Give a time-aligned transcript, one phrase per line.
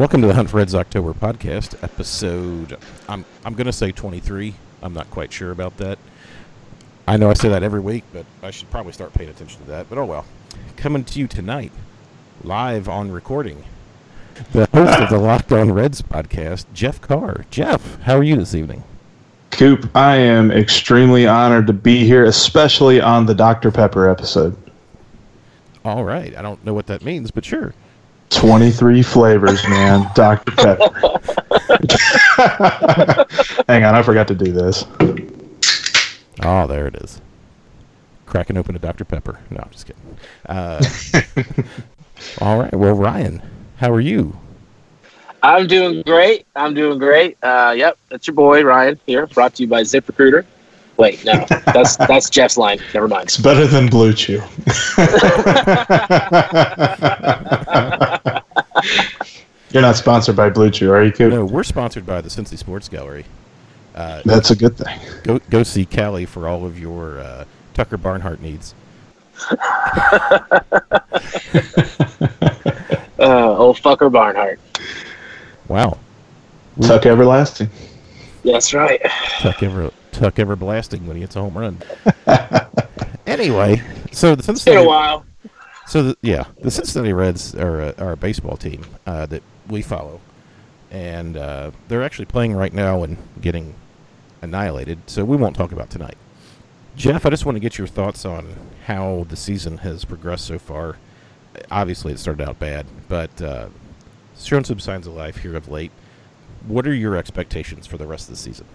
[0.00, 2.78] Welcome to the Hunt for Reds October podcast, episode.
[3.06, 4.54] I'm I'm going to say 23.
[4.80, 5.98] I'm not quite sure about that.
[7.06, 9.66] I know I say that every week, but I should probably start paying attention to
[9.68, 9.90] that.
[9.90, 10.24] But oh well.
[10.78, 11.70] Coming to you tonight,
[12.42, 13.62] live on recording,
[14.52, 17.44] the host of the Locked On Reds podcast, Jeff Carr.
[17.50, 18.82] Jeff, how are you this evening?
[19.50, 23.70] Coop, I am extremely honored to be here, especially on the Dr.
[23.70, 24.56] Pepper episode.
[25.84, 26.34] All right.
[26.34, 27.74] I don't know what that means, but sure.
[28.30, 30.10] 23 flavors, man.
[30.14, 30.52] Dr.
[30.52, 30.90] Pepper.
[33.68, 34.84] Hang on, I forgot to do this.
[36.42, 37.20] Oh, there it is.
[38.26, 39.04] Cracking open a Dr.
[39.04, 39.38] Pepper.
[39.50, 40.16] No, I'm just kidding.
[40.46, 40.82] Uh,
[42.40, 42.72] all right.
[42.72, 43.42] Well, Ryan,
[43.76, 44.36] how are you?
[45.42, 46.46] I'm doing great.
[46.54, 47.36] I'm doing great.
[47.42, 50.44] Uh, yep, that's your boy Ryan here, brought to you by ZipRecruiter.
[51.00, 52.78] Wait, no, that's that's Jeff's line.
[52.92, 53.24] Never mind.
[53.24, 54.34] It's better than Blue Chew.
[59.70, 61.32] You're not sponsored by Blue Chew, are you, Coop?
[61.32, 63.24] No, we're sponsored by the Cincy Sports Gallery.
[63.94, 65.00] Uh, That's a good thing.
[65.22, 68.74] go go see Callie for all of your uh, Tucker Barnhart needs.
[73.18, 74.58] Uh, old fucker Barnhart.
[75.68, 75.98] Wow,
[76.80, 77.68] Tuck Everlasting.
[78.42, 78.98] That's right.
[79.40, 81.78] Tuck ever Tuck ever blasting when he hits a home run.
[83.26, 84.52] anyway, so the Cincinnati.
[84.52, 85.24] It's been a while.
[85.86, 89.82] So the, yeah, the Cincinnati Reds are a, are a baseball team uh, that we
[89.82, 90.20] follow,
[90.90, 93.74] and uh, they're actually playing right now and getting
[94.42, 94.98] annihilated.
[95.06, 96.16] So we won't talk about tonight.
[96.96, 98.54] Jeff, I just want to get your thoughts on
[98.86, 100.96] how the season has progressed so far.
[101.70, 103.68] Obviously, it started out bad, but uh,
[104.32, 105.92] it's shown some signs of life here of late.
[106.66, 108.66] What are your expectations for the rest of the season?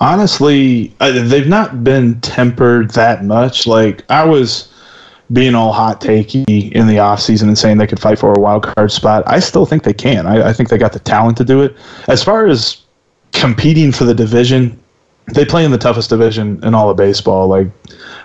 [0.00, 3.66] Honestly, uh, they've not been tempered that much.
[3.66, 4.72] Like I was
[5.32, 8.62] being all hot takey in the offseason and saying they could fight for a wild
[8.62, 9.22] card spot.
[9.26, 10.26] I still think they can.
[10.26, 11.76] I, I think they got the talent to do it.
[12.08, 12.82] As far as
[13.32, 14.78] competing for the division,
[15.34, 17.48] they play in the toughest division in all of baseball.
[17.48, 17.66] Like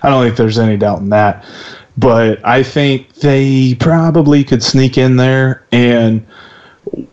[0.03, 1.45] I don't think there's any doubt in that.
[1.97, 6.25] But I think they probably could sneak in there and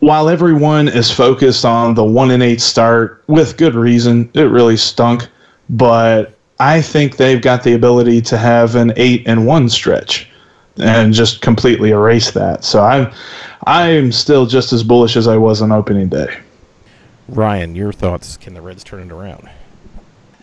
[0.00, 4.76] while everyone is focused on the one and eight start with good reason, it really
[4.76, 5.28] stunk.
[5.68, 10.28] But I think they've got the ability to have an eight and one stretch
[10.78, 12.64] and just completely erase that.
[12.64, 13.12] So I'm
[13.66, 16.38] I'm still just as bullish as I was on opening day.
[17.28, 18.36] Ryan, your thoughts?
[18.36, 19.48] Can the Reds turn it around?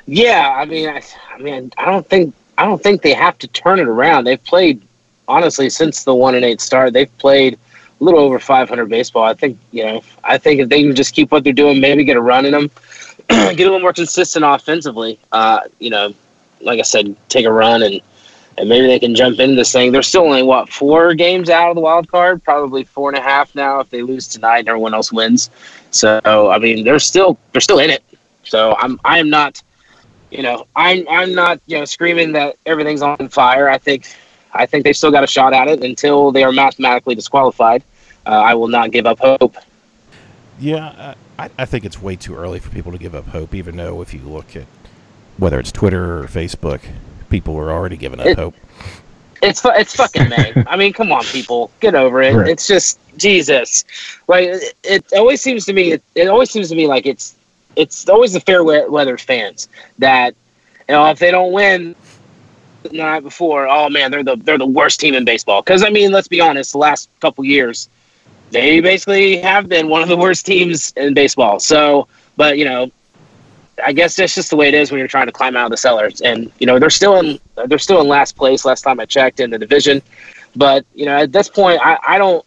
[0.05, 1.01] Yeah, I mean, I,
[1.33, 4.23] I mean, I don't think I don't think they have to turn it around.
[4.23, 4.81] They've played
[5.27, 6.93] honestly since the one and eight start.
[6.93, 7.59] They've played
[7.99, 9.23] a little over 500 baseball.
[9.23, 10.03] I think you know.
[10.23, 12.51] I think if they can just keep what they're doing, maybe get a run in
[12.51, 12.71] them,
[13.29, 15.19] get a little more consistent offensively.
[15.31, 16.13] Uh, you know,
[16.61, 18.01] like I said, take a run and
[18.57, 19.91] and maybe they can jump into this thing.
[19.91, 23.21] They're still only what four games out of the wild card, probably four and a
[23.21, 25.49] half now if they lose tonight and everyone else wins.
[25.91, 28.03] So I mean, they're still they're still in it.
[28.43, 29.61] So I'm I am not,
[30.31, 33.69] you know, I'm I'm not you know screaming that everything's on fire.
[33.69, 34.07] I think
[34.57, 37.83] I think they've still got a shot at it until they are mathematically disqualified.
[38.25, 39.55] Uh, I will not give up hope.
[40.59, 43.77] Yeah, I, I think it's way too early for people to give up hope, even
[43.77, 44.65] though if you look at
[45.37, 46.81] whether it's Twitter or Facebook,
[47.29, 48.55] people are already giving up It- hope.
[49.43, 50.51] It's it's fucking May.
[50.65, 52.33] I mean, come on, people, get over it.
[52.33, 52.49] Right.
[52.49, 53.85] It's just Jesus.
[54.27, 55.91] Like it, it always seems to me.
[55.91, 57.35] It, it always seems to me like it's
[57.75, 59.69] it's always the fair weather fans
[59.99, 60.33] that
[60.89, 61.95] you know if they don't win
[62.91, 65.61] the night before, oh man, they're the they're the worst team in baseball.
[65.61, 67.89] Because I mean, let's be honest, the last couple years
[68.51, 71.59] they basically have been one of the worst teams in baseball.
[71.59, 72.07] So,
[72.37, 72.91] but you know,
[73.83, 75.71] I guess that's just the way it is when you're trying to climb out of
[75.71, 76.21] the cellars.
[76.21, 78.65] And you know, they're still in they're still in last place.
[78.65, 80.01] Last time I checked in the division,
[80.55, 82.43] but you know, at this point, I, I don't.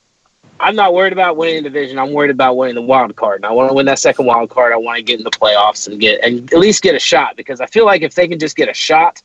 [0.58, 1.98] I'm not worried about winning the division.
[1.98, 3.36] I'm worried about winning the wild card.
[3.36, 4.74] And I want to win that second wild card.
[4.74, 7.36] I want to get in the playoffs and get and at least get a shot
[7.36, 9.22] because I feel like if they can just get a shot,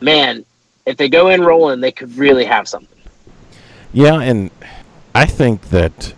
[0.00, 0.44] man,
[0.84, 2.98] if they go in rolling, they could really have something.
[3.92, 4.50] Yeah, and
[5.14, 6.14] I think that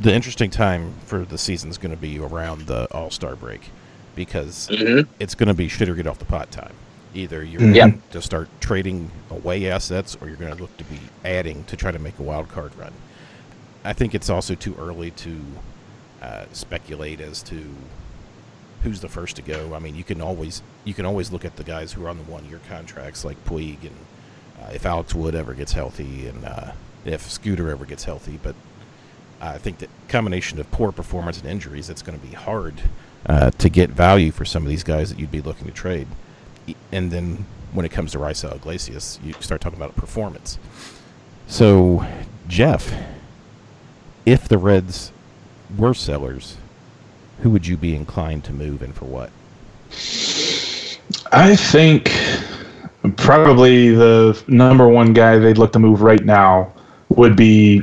[0.00, 3.70] the interesting time for the season is going to be around the All Star break
[4.16, 5.06] because Mhm.
[5.18, 6.72] it's going to be shit or get off the pot time.
[7.14, 7.74] Either you're Mhm.
[7.74, 11.76] going to start trading away assets or you're going to look to be adding to
[11.76, 12.92] try to make a wild card run.
[13.84, 15.40] I think it's also too early to
[16.22, 17.62] uh, speculate as to
[18.84, 19.74] who's the first to go.
[19.74, 22.18] I mean, you can always you can always look at the guys who are on
[22.18, 23.96] the one year contracts like Puig and
[24.62, 26.72] uh, if Alex Wood ever gets healthy and uh,
[27.04, 28.38] if Scooter ever gets healthy.
[28.42, 28.54] But
[29.40, 32.74] I think that combination of poor performance and injuries, it's going to be hard
[33.26, 36.06] uh, to get value for some of these guys that you'd be looking to trade.
[36.92, 40.58] And then when it comes to Raisel Iglesias, you start talking about performance.
[41.46, 42.06] So,
[42.48, 42.94] Jeff,
[44.24, 45.12] if the Reds
[45.76, 46.56] were sellers,
[47.40, 49.30] who would you be inclined to move and for what?
[51.32, 52.12] I think
[53.16, 56.72] probably the number one guy they'd look to move right now
[57.10, 57.82] would be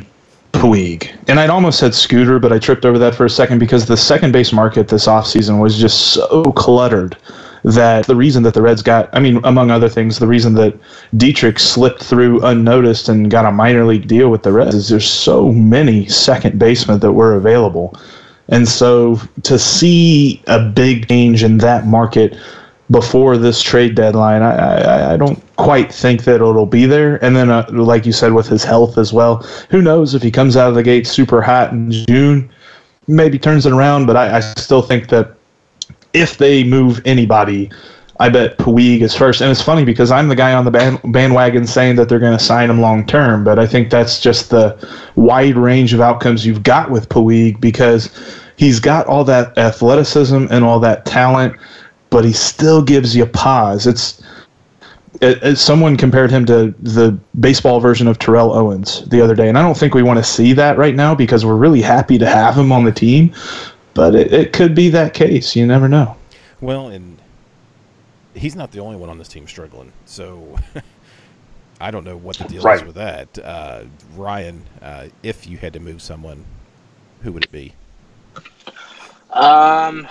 [0.53, 1.11] Puig.
[1.27, 3.97] And I'd almost said Scooter, but I tripped over that for a second because the
[3.97, 7.17] second base market this offseason was just so cluttered
[7.63, 10.77] that the reason that the Reds got, I mean, among other things, the reason that
[11.15, 15.09] Dietrich slipped through unnoticed and got a minor league deal with the Reds is there's
[15.09, 17.95] so many second basemen that were available.
[18.51, 22.37] And so to see a big change in that market
[22.91, 27.23] before this trade deadline, I, I, I don't quite think that it'll be there.
[27.23, 29.37] And then, uh, like you said, with his health as well,
[29.69, 32.51] who knows if he comes out of the gate super hot in June,
[33.07, 34.05] maybe turns it around.
[34.05, 35.33] But I, I still think that
[36.13, 37.71] if they move anybody,
[38.21, 39.41] I bet Puig is first.
[39.41, 42.37] And it's funny because I'm the guy on the band, bandwagon saying that they're going
[42.37, 44.77] to sign him long term, but I think that's just the
[45.15, 48.11] wide range of outcomes you've got with Puig because
[48.57, 51.55] he's got all that athleticism and all that talent,
[52.11, 53.87] but he still gives you pause.
[53.87, 54.21] It's
[55.19, 59.49] it, it- someone compared him to the baseball version of Terrell Owens the other day,
[59.49, 62.19] and I don't think we want to see that right now because we're really happy
[62.19, 63.33] to have him on the team.
[63.95, 65.55] But it, it could be that case.
[65.55, 66.15] You never know.
[66.61, 67.20] Well, and
[68.33, 69.91] he's not the only one on this team struggling.
[70.05, 70.57] So
[71.81, 73.37] I don't know what the deal is with that.
[73.39, 73.83] Uh,
[74.15, 76.45] Ryan, uh, if you had to move someone,
[77.23, 77.73] who would it be?
[79.31, 80.07] Um,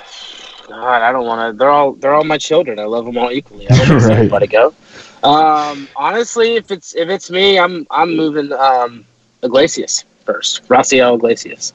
[0.69, 1.59] God, I don't want to.
[1.59, 2.79] They're all they're all my children.
[2.79, 3.69] I love them all equally.
[3.71, 4.19] I don't want to Right.
[4.19, 4.75] anybody go.
[5.23, 9.05] Um, honestly, if it's if it's me, I'm I'm moving um
[9.43, 10.67] Iglesias first.
[10.69, 11.73] Raisel Iglesias.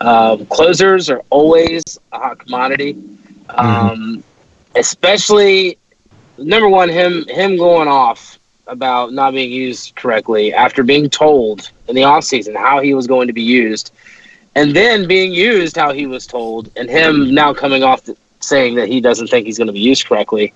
[0.00, 1.82] Um, closers are always
[2.12, 2.96] a hot commodity.
[3.50, 4.22] Um,
[4.76, 5.77] especially
[6.38, 11.94] number one, him him going off about not being used correctly after being told in
[11.94, 13.92] the offseason how he was going to be used
[14.58, 18.74] and then being used how he was told, and him now coming off the, saying
[18.74, 20.52] that he doesn't think he's going to be used correctly.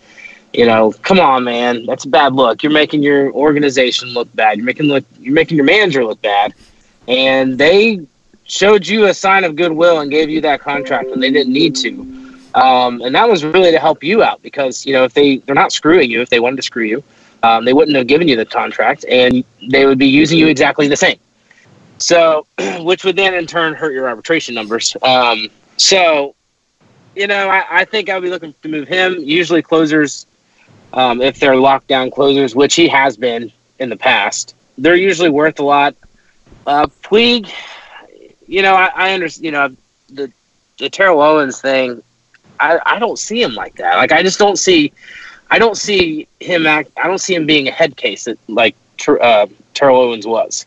[0.52, 2.64] You know, come on, man, that's a bad look.
[2.64, 4.56] You're making your organization look bad.
[4.56, 5.04] You're making look.
[5.20, 6.52] You're making your manager look bad,
[7.06, 8.04] and they
[8.44, 11.76] showed you a sign of goodwill and gave you that contract when they didn't need
[11.76, 12.21] to.
[12.54, 15.54] Um, and that was really to help you out because you know if they they're
[15.54, 17.02] not screwing you if they wanted to screw you,
[17.42, 20.86] um, they wouldn't have given you the contract and they would be using you exactly
[20.86, 21.18] the same.
[21.98, 22.46] So,
[22.80, 24.96] which would then in turn hurt your arbitration numbers.
[25.02, 26.34] Um, so,
[27.14, 29.16] you know, I, I think I'll be looking to move him.
[29.18, 30.26] Usually, closers,
[30.92, 35.60] um, if they're lockdown closers, which he has been in the past, they're usually worth
[35.60, 35.94] a lot.
[36.66, 37.50] Uh, Puig,
[38.46, 39.44] you know, I, I understand.
[39.44, 39.76] You know,
[40.10, 40.32] the
[40.78, 42.02] the Terrell Owens thing.
[42.62, 43.96] I, I don't see him like that.
[43.96, 44.92] Like I just don't see.
[45.50, 46.90] I don't see him act.
[46.96, 48.76] I don't see him being a head case that like
[49.08, 50.66] uh, Terrell Owens was.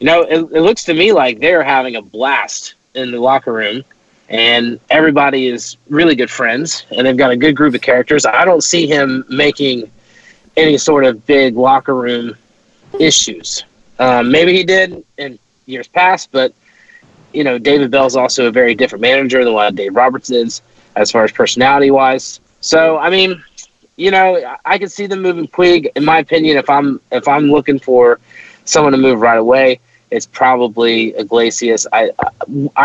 [0.00, 3.52] You know, it, it looks to me like they're having a blast in the locker
[3.52, 3.84] room,
[4.28, 8.24] and everybody is really good friends, and they've got a good group of characters.
[8.24, 9.90] I don't see him making
[10.56, 12.36] any sort of big locker room
[12.98, 13.64] issues.
[13.98, 16.54] Um, maybe he did in years past, but
[17.32, 20.62] you know, David Bell's also a very different manager than what Dave Roberts is,
[20.98, 22.40] as far as personality wise.
[22.60, 23.42] So, I mean,
[23.96, 25.88] you know, I- could see them moving Puig.
[25.96, 28.18] In my opinion, if I'm if I'm looking for
[28.64, 31.86] someone to move right away, it's probably Iglesias.
[31.92, 32.28] I I,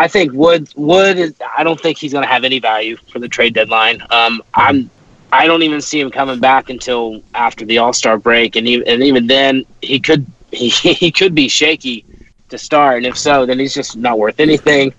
[0.04, 1.18] I think Wood Wood.
[1.18, 4.02] Is, I don't think he's going to have any value for the trade deadline.
[4.10, 4.90] Um, I'm.
[5.32, 8.88] I don't even see him coming back until after the All Star break, and even
[8.88, 12.06] and even then, he could he, he could be shaky
[12.50, 14.94] to start, and if so, then he's just not worth anything.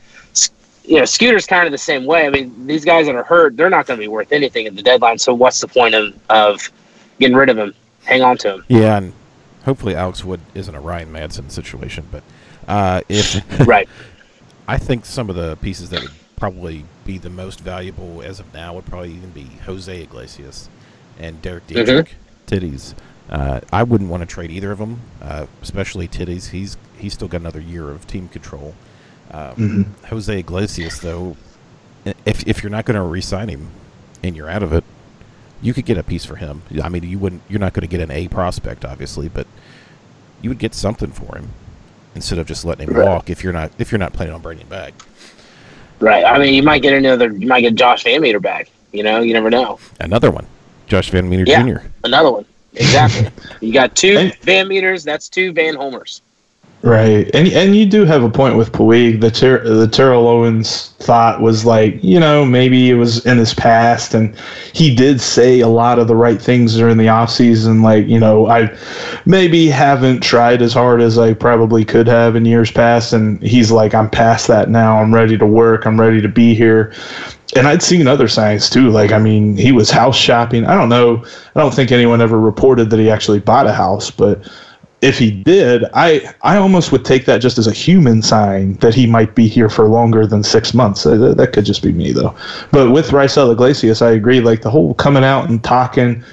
[0.85, 2.27] You know, Scooter's kind of the same way.
[2.27, 4.77] I mean, these guys that are hurt, they're not going to be worth anything at
[4.77, 5.19] the deadline.
[5.19, 6.71] So what's the point of of
[7.19, 7.75] getting rid of him?
[8.05, 9.15] Hang on to him, Yeah, and
[9.65, 12.23] hopefully Alex Wood isn't a Ryan Madson situation, but
[12.69, 13.89] uh, if right?
[14.69, 18.53] I think some of the pieces that would probably be the most valuable as of
[18.53, 20.69] now would probably even be Jose Iglesias
[21.19, 22.15] and Derek Dietrich,
[22.47, 22.95] Titties.
[23.29, 26.51] Uh, I wouldn't want to trade either of them, uh, especially Titties.
[26.51, 28.75] He's he's still got another year of team control.
[29.31, 31.37] Um, Jose Iglesias, though,
[32.25, 33.69] if if you're not going to re-sign him
[34.23, 34.85] and you're out of it,
[35.63, 36.63] you could get a piece for him.
[36.83, 37.43] I mean, you wouldn't.
[37.49, 39.47] You're not going to get an A prospect, obviously, but
[40.43, 41.51] you would get something for him.
[42.17, 43.09] instead of just letting him Right.
[43.09, 44.95] walk if you're not if you're not planning on bringing him back.
[45.99, 46.25] Right.
[46.25, 47.33] I mean, you might get another.
[47.33, 48.71] You might get Josh VanMeter back.
[48.93, 49.81] You know, you never know.
[50.01, 50.47] Another one,
[50.87, 51.63] Josh VanMeter Yeah.
[51.65, 51.87] Jr.
[52.05, 52.45] Another one.
[52.75, 53.31] Exactly.
[53.67, 55.03] you got two Van Meters.
[55.03, 56.23] That's two Van Homers.
[56.85, 59.23] Right, and and you do have a point with Puig.
[59.23, 63.55] The Ter- the Terrell Owens thought was like, you know, maybe it was in his
[63.55, 64.37] past, and
[64.75, 67.83] he did say a lot of the right things during the offseason.
[67.83, 68.77] Like, you know, I
[69.25, 73.71] maybe haven't tried as hard as I probably could have in years past, and he's
[73.73, 74.99] like, I'm past that now.
[74.99, 75.87] I'm ready to work.
[75.87, 76.93] I'm ready to be here.
[77.57, 78.91] And I'd seen other signs too.
[78.91, 80.67] Like, I mean, he was house shopping.
[80.67, 81.25] I don't know.
[81.55, 84.47] I don't think anyone ever reported that he actually bought a house, but
[85.05, 88.95] if he did, I I almost would take that just as a human sign that
[88.95, 91.05] he might be here for longer than six months.
[91.07, 92.35] Uh, That, that could just be me though.
[92.73, 94.41] But with Raisel Iglesias, I agree.
[94.41, 96.25] Like the whole coming out and talking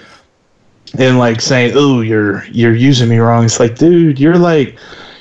[0.97, 4.77] and like saying, "Oh, you're you're using me wrong." It's like, dude, you're like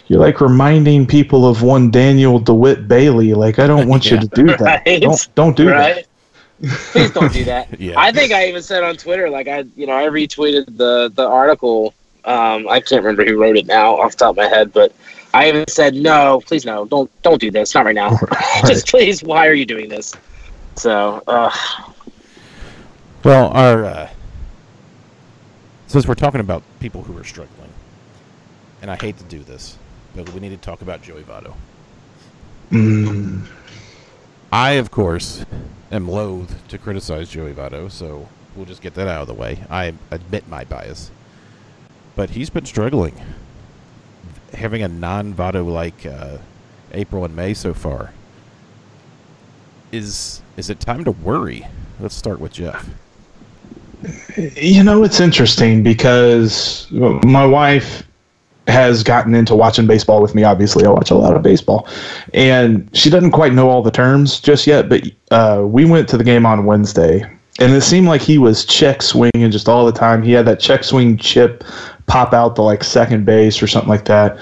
[0.07, 3.35] you're like reminding people of one Daniel DeWitt Bailey.
[3.35, 4.83] Like I don't want you to do that.
[4.87, 5.01] Right.
[5.03, 6.07] Don't don't do that.
[6.93, 7.69] Please don't do that.
[7.81, 7.95] Yeah.
[7.97, 11.27] I think I even said on Twitter, like I, you know, I retweeted the the
[11.27, 11.95] article.
[12.25, 14.93] Um, I can't remember who wrote it now off the top of my head, but
[15.33, 18.11] I even said, no, please no, don't don't do this, not right now.
[18.67, 20.15] Just please, why are you doing this?
[20.77, 21.51] So, uh,
[23.25, 24.11] Well, our uh,
[25.87, 27.73] since we're talking about people who are struggling,
[28.83, 29.77] and I hate to do this,
[30.15, 31.55] but we need to talk about Joey Votto.
[32.71, 33.47] Mm,
[34.53, 35.45] I, of course,
[35.91, 39.65] am loath to criticize Joey Votto, so we'll just get that out of the way.
[39.69, 41.11] I admit my bias,
[42.17, 43.15] but he's been struggling,
[44.55, 46.39] having a non-Votto like uh,
[46.93, 48.13] April and May so far.
[49.93, 51.67] Is is it time to worry?
[51.99, 52.89] Let's start with Jeff.
[54.37, 58.07] You know, it's interesting because my wife
[58.67, 60.45] has gotten into watching baseball with me.
[60.45, 61.89] Obviously, I watch a lot of baseball,
[62.33, 64.89] and she doesn't quite know all the terms just yet.
[64.89, 67.23] But uh, we went to the game on Wednesday,
[67.59, 70.23] and it seemed like he was check swinging just all the time.
[70.23, 71.65] He had that check swing chip
[72.11, 74.37] pop out the like second base or something like that.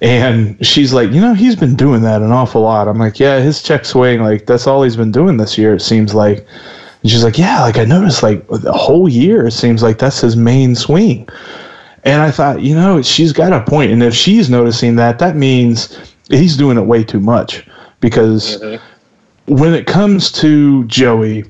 [0.00, 2.88] And she's like, you know, he's been doing that an awful lot.
[2.88, 5.74] I'm like, yeah, his check swing, like that's all he's been doing this year.
[5.74, 6.38] It seems like.
[7.02, 10.20] And she's like, yeah, like I noticed like the whole year it seems like that's
[10.20, 11.28] his main swing.
[12.04, 13.92] And I thought, you know, she's got a point.
[13.92, 17.66] And if she's noticing that, that means he's doing it way too much.
[18.00, 19.54] Because mm-hmm.
[19.54, 21.44] when it comes to Joey,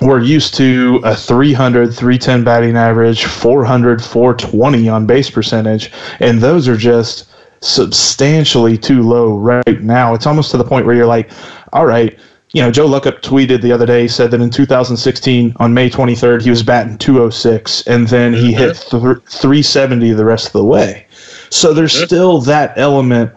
[0.00, 5.90] we're used to a 300, 310 batting average, 400, 420 on base percentage.
[6.20, 7.28] And those are just
[7.60, 10.14] substantially too low right now.
[10.14, 11.30] It's almost to the point where you're like,
[11.72, 12.18] all right,
[12.52, 16.42] you know, Joel Luckhaupt tweeted the other day, said that in 2016, on May 23rd,
[16.42, 19.14] he was batting 206, and then he hit mm-hmm.
[19.14, 21.06] th- 370 the rest of the way.
[21.50, 22.06] So there's mm-hmm.
[22.06, 23.32] still that element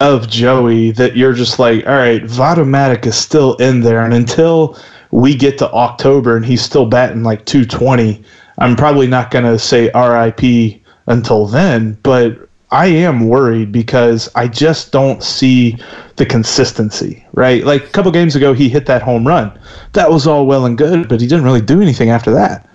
[0.00, 4.78] of Joey that you're just like, all right, Votomatic is still in there, and until
[5.10, 8.22] we get to October and he's still batting like 220,
[8.58, 14.46] I'm probably not going to say RIP until then, but I am worried because I
[14.46, 15.76] just don't see
[16.16, 17.64] the consistency, right?
[17.64, 19.58] Like a couple games ago, he hit that home run.
[19.94, 22.68] That was all well and good, but he didn't really do anything after that.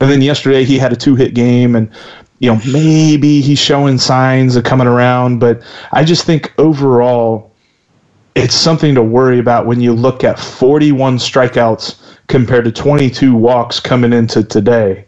[0.00, 1.90] And then yesterday, he had a two hit game, and,
[2.38, 7.49] you know, maybe he's showing signs of coming around, but I just think overall,
[8.34, 13.80] it's something to worry about when you look at 41 strikeouts compared to 22 walks
[13.80, 15.04] coming into today.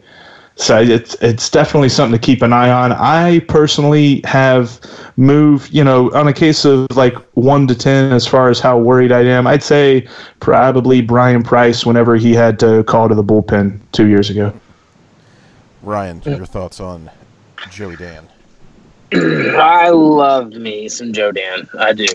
[0.55, 2.91] So it's it's definitely something to keep an eye on.
[2.91, 4.79] I personally have
[5.17, 8.77] moved, you know, on a case of like one to ten as far as how
[8.77, 9.47] worried I am.
[9.47, 10.07] I'd say
[10.41, 14.53] probably Bryan Price whenever he had to call to the bullpen two years ago.
[15.81, 17.09] Ryan, your thoughts on
[17.71, 18.29] Joey Dan?
[19.11, 21.67] I love me some Joe Dan.
[21.79, 22.05] I do.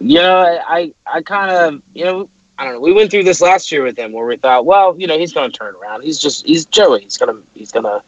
[0.00, 2.80] You know, I I kind of you know I don't know.
[2.80, 5.32] We went through this last year with him where we thought, well, you know, he's
[5.32, 6.02] going to turn around.
[6.02, 7.02] He's just he's Joey.
[7.02, 8.02] He's gonna he's gonna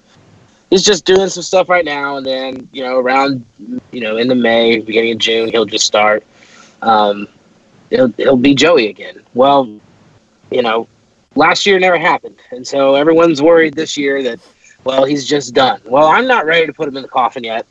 [0.71, 3.45] he's just doing some stuff right now, and then you know around
[3.91, 6.25] you know in the May beginning of June he'll just start.
[6.83, 7.29] Um,
[7.91, 9.23] he'll he'll be Joey again.
[9.35, 9.81] Well,
[10.51, 10.89] you know,
[11.35, 14.41] last year never happened, and so everyone's worried this year that
[14.85, 15.81] well he's just done.
[15.85, 17.67] Well, I'm not ready to put him in the coffin yet.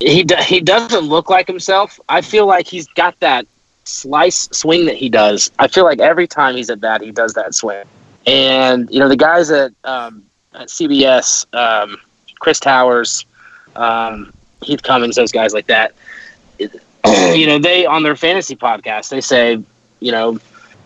[0.00, 1.98] He do, he doesn't look like himself.
[2.08, 3.46] I feel like he's got that
[3.86, 5.50] slice swing that he does.
[5.58, 7.84] I feel like every time he's at bat, he does that swing.
[8.26, 10.24] And you know the guys at um,
[10.54, 11.96] at CBS, um,
[12.40, 13.24] Chris Towers,
[13.76, 15.92] um, Heath Cummings, those guys like that.
[16.58, 19.62] you know they on their fantasy podcast they say
[20.00, 20.38] you know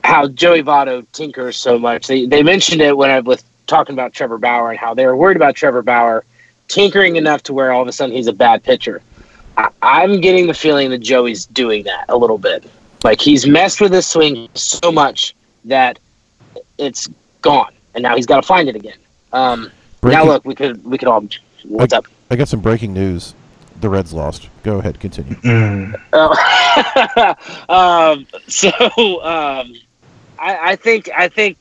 [0.04, 2.06] how Joey Votto tinkers so much.
[2.06, 5.16] They they mentioned it when I was talking about Trevor Bauer and how they were
[5.16, 6.24] worried about Trevor Bauer
[6.68, 9.02] tinkering enough to where all of a sudden he's a bad pitcher.
[9.56, 12.64] I, I'm getting the feeling that Joey's doing that a little bit.
[13.02, 15.98] Like he's messed with his swing so much that
[16.78, 17.08] it's
[17.42, 18.98] gone, and now he's got to find it again.
[19.32, 19.70] Um,
[20.02, 21.26] now look, we could we could all.
[21.64, 22.06] What's up?
[22.30, 23.34] I got some breaking news.
[23.80, 24.48] The Reds lost.
[24.62, 25.34] Go ahead, continue.
[25.36, 26.00] Mm.
[26.12, 27.34] Oh.
[27.68, 28.68] um, so
[29.22, 29.74] um,
[30.38, 31.56] I, I think I think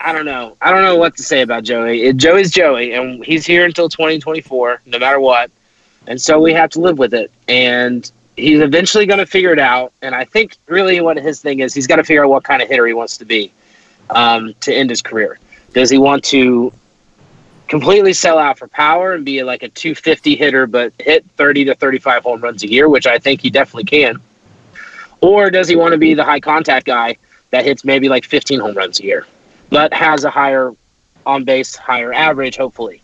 [0.00, 0.56] I don't know.
[0.60, 2.02] I don't know what to say about Joey.
[2.02, 5.50] It, Joey's Joey, and he's here until 2024, no matter what.
[6.06, 7.30] And so we have to live with it.
[7.48, 9.92] And he's eventually going to figure it out.
[10.00, 12.62] And I think really what his thing is, he's got to figure out what kind
[12.62, 13.52] of hitter he wants to be
[14.10, 15.38] um, to end his career.
[15.74, 16.72] Does he want to
[17.66, 21.74] completely sell out for power and be like a 250 hitter, but hit 30 to
[21.74, 24.20] 35 home runs a year, which I think he definitely can?
[25.20, 27.16] Or does he want to be the high contact guy
[27.50, 29.26] that hits maybe like 15 home runs a year,
[29.68, 30.72] but has a higher
[31.26, 33.02] on base, higher average, hopefully?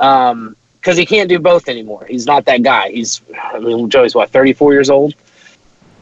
[0.00, 2.06] Um, because he can't do both anymore.
[2.08, 2.90] He's not that guy.
[2.90, 3.20] He's,
[3.52, 5.14] I mean, Joey's what, 34 years old?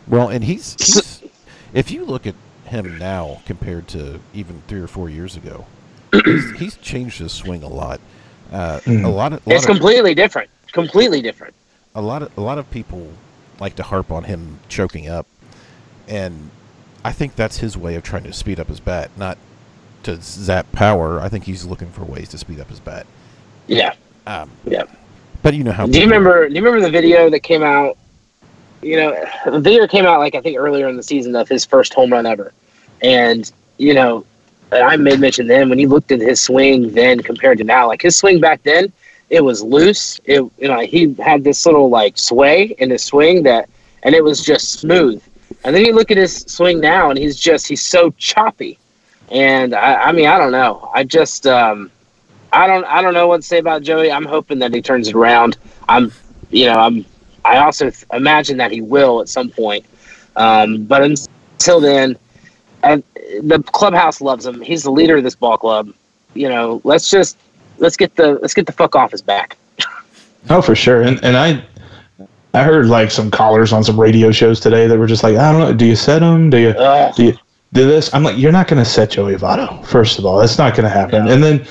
[0.06, 1.22] Well, and he's, he's
[1.74, 2.34] if you look at
[2.66, 5.66] him now compared to even three or four years ago,
[6.12, 8.00] he's, he's changed his swing a lot.
[8.52, 10.48] Uh, A lot of, a lot It's of completely different.
[10.72, 11.54] Completely different.
[11.94, 13.10] a lot of a lot of people
[13.58, 15.26] like to harp on him choking up,
[16.06, 16.50] and
[17.04, 19.38] I think that's his way of trying to speed up his bat, not
[20.04, 21.18] to zap power.
[21.20, 23.06] I think he's looking for ways to speed up his bat.
[23.66, 23.94] Yeah.
[24.26, 24.84] Um, Yeah.
[25.42, 25.86] but you know how.
[25.86, 26.48] Do you remember?
[26.48, 27.96] Do you remember the video that came out?
[28.82, 31.64] You know, the video came out like I think earlier in the season of his
[31.64, 32.52] first home run ever,
[33.02, 34.24] and you know,
[34.72, 38.02] I made mention then when you looked at his swing then compared to now, like
[38.02, 38.92] his swing back then,
[39.30, 40.20] it was loose.
[40.24, 43.68] It you know he had this little like sway in his swing that,
[44.02, 45.22] and it was just smooth.
[45.64, 48.78] And then you look at his swing now, and he's just he's so choppy.
[49.30, 50.90] And I, I mean, I don't know.
[50.94, 51.90] I just um,
[52.52, 54.10] I don't I don't know what to say about Joey.
[54.10, 55.56] I'm hoping that he turns it around.
[55.88, 56.12] I'm
[56.50, 57.04] you know I'm
[57.44, 59.84] I also th- imagine that he will at some point.
[60.34, 62.18] Um, but until then,
[62.82, 63.02] and
[63.40, 64.60] the clubhouse loves him.
[64.60, 65.92] He's the leader of this ball club.
[66.34, 67.38] You know, let's just
[67.78, 69.56] let's get the let's get the fuck off his back.
[70.48, 71.02] Oh, for sure.
[71.02, 71.60] And and I
[72.54, 75.50] I heard like some callers on some radio shows today that were just like, I
[75.50, 76.50] don't know, do you set him?
[76.50, 77.14] Do you Ugh.
[77.16, 77.38] do you
[77.76, 78.12] do this?
[78.14, 79.84] I'm like, you're not going to set Joey Votto.
[79.86, 81.28] First of all, that's not going to happen.
[81.28, 81.66] And then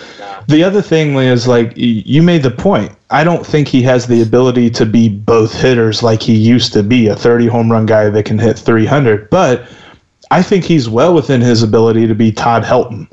[0.47, 2.91] the other thing is like you made the point.
[3.09, 6.83] I don't think he has the ability to be both hitters like he used to
[6.83, 9.29] be, a 30 home run guy that can hit 300.
[9.29, 9.67] But
[10.31, 13.07] I think he's well within his ability to be Todd Helton.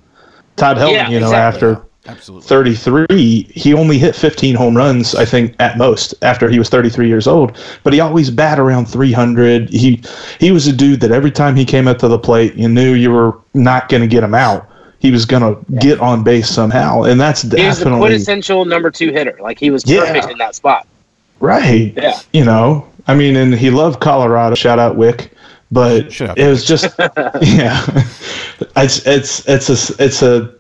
[0.57, 1.69] Todd Helton, Yeah, you know, exactly.
[1.69, 2.49] after Absolutely.
[2.49, 7.07] 33, he only hit 15 home runs, I think, at most after he was 33
[7.07, 7.57] years old.
[7.85, 9.71] But he always bat around 300.
[9.71, 10.03] He
[10.41, 12.95] he was a dude that every time he came up to the plate, you knew
[12.95, 14.69] you were not going to get him out.
[14.99, 18.65] He was going to get on base somehow, and that's He was the definitely quintessential
[18.65, 19.37] number two hitter.
[19.41, 20.07] Like he was Yeah.
[20.07, 20.87] perfect in that spot.
[21.41, 21.93] right.
[21.97, 22.19] Yeah.
[22.33, 24.55] You know, I mean, and he loved Colorado.
[24.57, 25.31] Shout out Wick.
[25.71, 26.85] But Shout out it was just,
[27.41, 27.81] yeah,
[28.77, 30.53] it's it's it's a it's a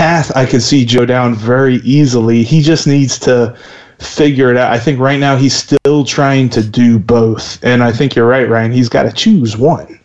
[0.00, 2.42] path I could see Joe down very easily.
[2.42, 3.54] He just needs to
[3.98, 4.72] figure it out.
[4.72, 8.48] I think right now he's still trying to do both, and I think you're right,
[8.48, 8.72] Ryan.
[8.72, 10.00] He's got to choose one.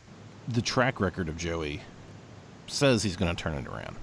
[0.49, 1.79] the track record of Joey
[2.67, 3.95] says he's going to turn it around.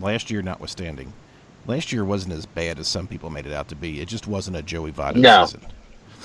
[0.00, 1.12] Last year, notwithstanding,
[1.68, 4.00] last year wasn't as bad as some people made it out to be.
[4.00, 5.46] It just wasn't a Joey Votto No.
[5.46, 5.60] season.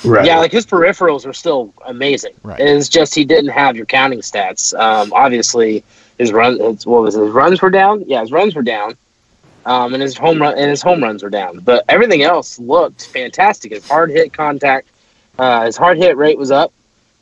[0.03, 0.25] Right.
[0.25, 2.33] Yeah, like his peripherals are still amazing.
[2.41, 2.59] Right.
[2.59, 4.73] It's just he didn't have your counting stats.
[4.79, 5.83] Um, obviously,
[6.17, 8.03] his run, his, what was it, his runs were down.
[8.07, 8.97] Yeah, his runs were down,
[9.65, 11.59] um, and his home run and his home runs were down.
[11.59, 13.71] But everything else looked fantastic.
[13.71, 14.89] His hard hit contact,
[15.37, 16.71] uh, his hard hit rate was up.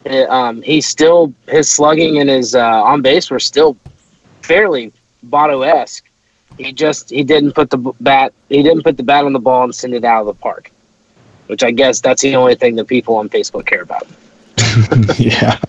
[0.06, 3.75] It, um, he still his slugging and his uh, on base were still
[4.41, 4.93] fairly
[5.28, 6.06] Votto esque.
[6.58, 9.65] He just he didn't put the bat he didn't put the bat on the ball
[9.65, 10.71] and send it out of the park,
[11.47, 14.08] which I guess that's the only thing that people on Facebook care about.
[15.19, 15.60] yeah.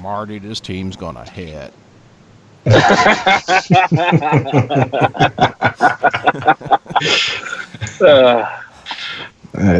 [0.00, 1.72] Marty, this team's going to hit.
[2.66, 3.42] I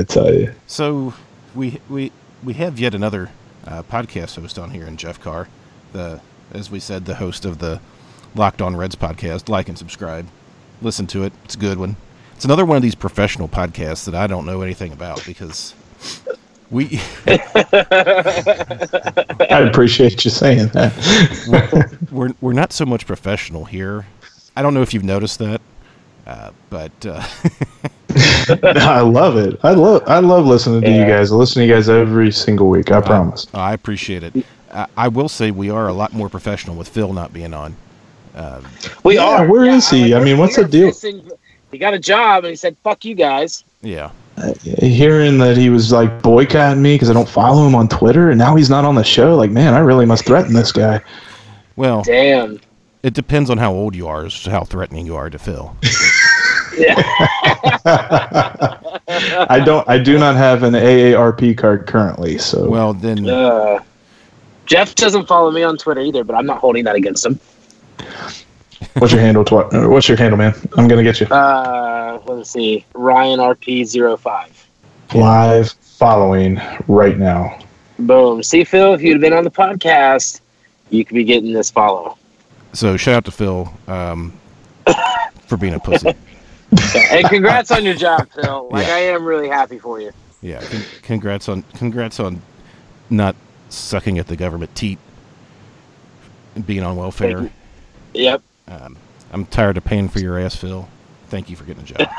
[0.09, 0.55] tell you.
[0.66, 1.12] So
[1.55, 2.12] we we
[2.44, 3.31] we have yet another
[3.66, 5.49] uh, podcast host on here in Jeff Carr,
[5.92, 6.20] the
[6.53, 7.81] as we said, the host of the
[8.35, 9.49] Locked On Reds podcast.
[9.49, 10.29] Like and subscribe,
[10.81, 11.33] listen to it.
[11.44, 11.96] It's a good one.
[12.37, 15.75] It's another one of these professional podcasts that I don't know anything about because
[16.70, 17.00] we
[19.50, 20.92] I appreciate you saying that.
[22.11, 24.07] we're we're not so much professional here.
[24.57, 25.61] I don't know if you've noticed that,
[26.26, 27.22] uh, but uh,
[28.74, 29.59] I love it.
[29.62, 31.31] I love I love listening to you guys.
[31.33, 32.90] I listen to you guys every single week.
[32.90, 33.46] I promise.
[33.55, 34.44] I appreciate it.
[34.72, 37.76] I, I will say we are a lot more professional with Phil not being on.
[38.35, 38.66] Um,
[39.05, 39.46] we Yeah, are.
[39.46, 40.12] where is he?
[40.12, 40.88] I we're- mean, what's the deal?
[40.90, 41.31] pissing-
[41.70, 44.11] He got a job and he said, "Fuck you guys." yeah,
[44.62, 48.38] hearing that he was like boycotting me because I don't follow him on Twitter, and
[48.38, 49.35] now he's not on the show.
[49.37, 51.01] Like, man, I really must threaten this guy.
[51.77, 52.61] Well, Damn.
[53.03, 55.75] it depends on how old you are, as to how threatening you are to Phil.
[56.79, 56.94] Yeah.
[59.49, 59.88] I don't.
[59.88, 62.38] I do not have an AARP card currently.
[62.38, 63.79] So Well, then, Uh,
[64.66, 67.38] Jeff doesn't follow me on Twitter either, but I'm not holding that against him.
[68.94, 69.44] what's your handle?
[69.44, 70.55] Tw- uh, what's your handle, man?
[70.77, 71.96] I'm gonna get you Uh,
[72.29, 72.85] let's see.
[72.95, 74.49] Ryan RP05.
[75.15, 77.59] live following right now.
[77.99, 78.43] Boom.
[78.43, 80.41] See, Phil, if you'd have been on the podcast,
[80.91, 82.19] you could be getting this follow.
[82.73, 84.39] so shout out to Phil um,
[85.47, 86.09] for being a pussy.
[87.11, 88.69] and congrats on your job, Phil.
[88.71, 88.95] Like, Yeah.
[88.95, 90.12] I am really happy for you.
[90.43, 92.43] Yeah, con- congrats on congrats on
[93.09, 93.35] not
[93.71, 94.99] sucking at the government teat
[96.55, 97.51] and being on welfare.
[98.15, 98.43] Yep.
[98.69, 98.97] Um,
[99.33, 100.89] I'm tired of paying for your ass, Phil.
[101.29, 102.09] Thank you for getting a job.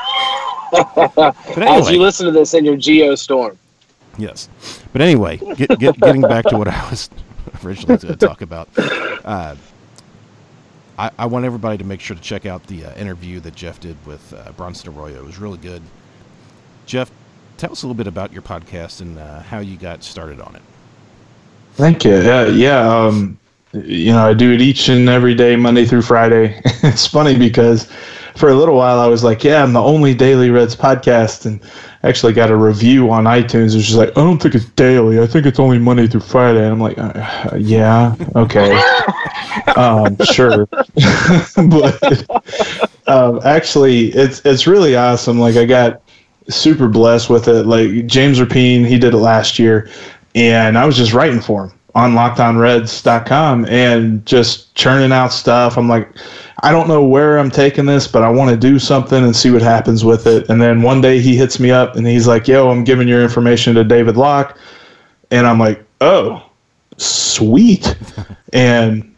[0.70, 3.58] But As you listen to this in your Geo Storm.
[4.18, 4.50] yes.
[4.92, 7.08] But anyway, get, get, getting back to what I was
[7.64, 8.68] originally going to talk about.
[8.76, 9.56] Uh,
[10.98, 13.80] I, I want everybody to make sure to check out the uh, interview that Jeff
[13.80, 15.16] did with uh, Bronson Arroyo.
[15.20, 15.80] It was really good.
[16.86, 17.10] Jeff,
[17.56, 20.56] tell us a little bit about your podcast and uh, how you got started on
[20.56, 20.62] it.
[21.74, 22.20] Thank you.
[22.20, 22.80] Yeah, yeah.
[22.80, 23.38] Um,
[23.72, 26.60] you know, I do it each and every day, Monday through Friday.
[26.82, 27.90] it's funny because
[28.38, 31.60] for a little while I was like, yeah, I'm the only Daily Reds podcast, and
[32.04, 33.74] actually got a review on iTunes.
[33.74, 35.20] It's just like, I don't think it's daily.
[35.20, 36.62] I think it's only Monday through Friday.
[36.62, 38.80] And I'm like, uh, yeah, okay,
[39.76, 40.66] um, sure,
[41.68, 42.24] but
[43.08, 45.40] um, actually, it's it's really awesome.
[45.40, 46.00] Like I got
[46.48, 47.66] super blessed with it.
[47.66, 49.90] Like James Rapien, he did it last year,
[50.36, 55.76] and I was just writing for him on lockedonreds.com and just churning out stuff.
[55.76, 56.08] I'm like,
[56.60, 59.50] I don't know where I'm taking this, but I want to do something and see
[59.50, 60.48] what happens with it.
[60.48, 63.22] And then one day he hits me up and he's like, Yo, I'm giving your
[63.22, 64.58] information to David Locke.
[65.30, 66.44] And I'm like, Oh,
[66.96, 67.96] sweet.
[68.52, 69.14] and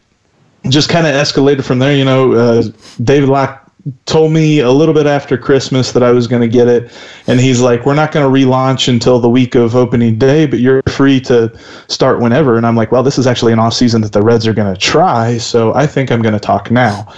[0.69, 1.95] just kind of escalated from there.
[1.95, 2.63] You know, uh,
[3.03, 3.60] David Locke
[4.05, 6.91] told me a little bit after Christmas that I was going to get it,
[7.27, 10.59] and he's like, "We're not going to relaunch until the week of opening day, but
[10.59, 11.55] you're free to
[11.87, 14.47] start whenever." And I'm like, "Well, this is actually an off season that the Reds
[14.47, 17.11] are going to try, so I think I'm going to talk now."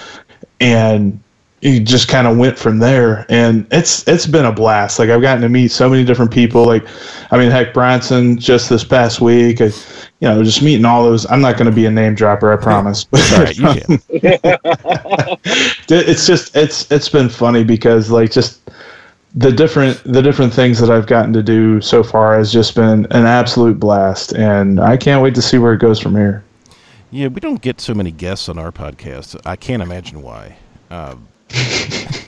[0.60, 1.23] And
[1.63, 4.99] he just kind of went from there, and it's it's been a blast.
[4.99, 6.65] Like I've gotten to meet so many different people.
[6.65, 6.86] Like,
[7.32, 9.62] I mean, heck, Bronson just this past week.
[9.62, 9.67] I,
[10.19, 11.26] you know, just meeting all those.
[11.32, 13.06] I'm not going to be a name dropper, I promise.
[13.13, 14.02] Right, you can.
[15.89, 18.69] it's just it's it's been funny because like just
[19.34, 23.06] the different the different things that I've gotten to do so far has just been
[23.12, 26.43] an absolute blast, and I can't wait to see where it goes from here.
[27.10, 29.39] Yeah, we don't get so many guests on our podcast.
[29.45, 30.58] I can't imagine why.
[30.91, 31.15] Uh,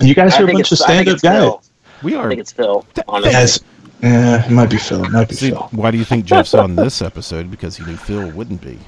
[0.00, 1.40] You guys I are a bunch of it's, I think stand-up guys.
[1.42, 1.62] Phil.
[2.04, 2.26] we are.
[2.26, 2.86] I think it's Phil.
[3.08, 3.32] Honestly.
[3.32, 3.60] Yes,
[4.00, 5.04] yeah, it might be Phil.
[5.04, 5.68] It might be See, Phil.
[5.72, 7.50] why do you think Jeff's on this episode?
[7.50, 8.78] Because he knew Phil wouldn't be.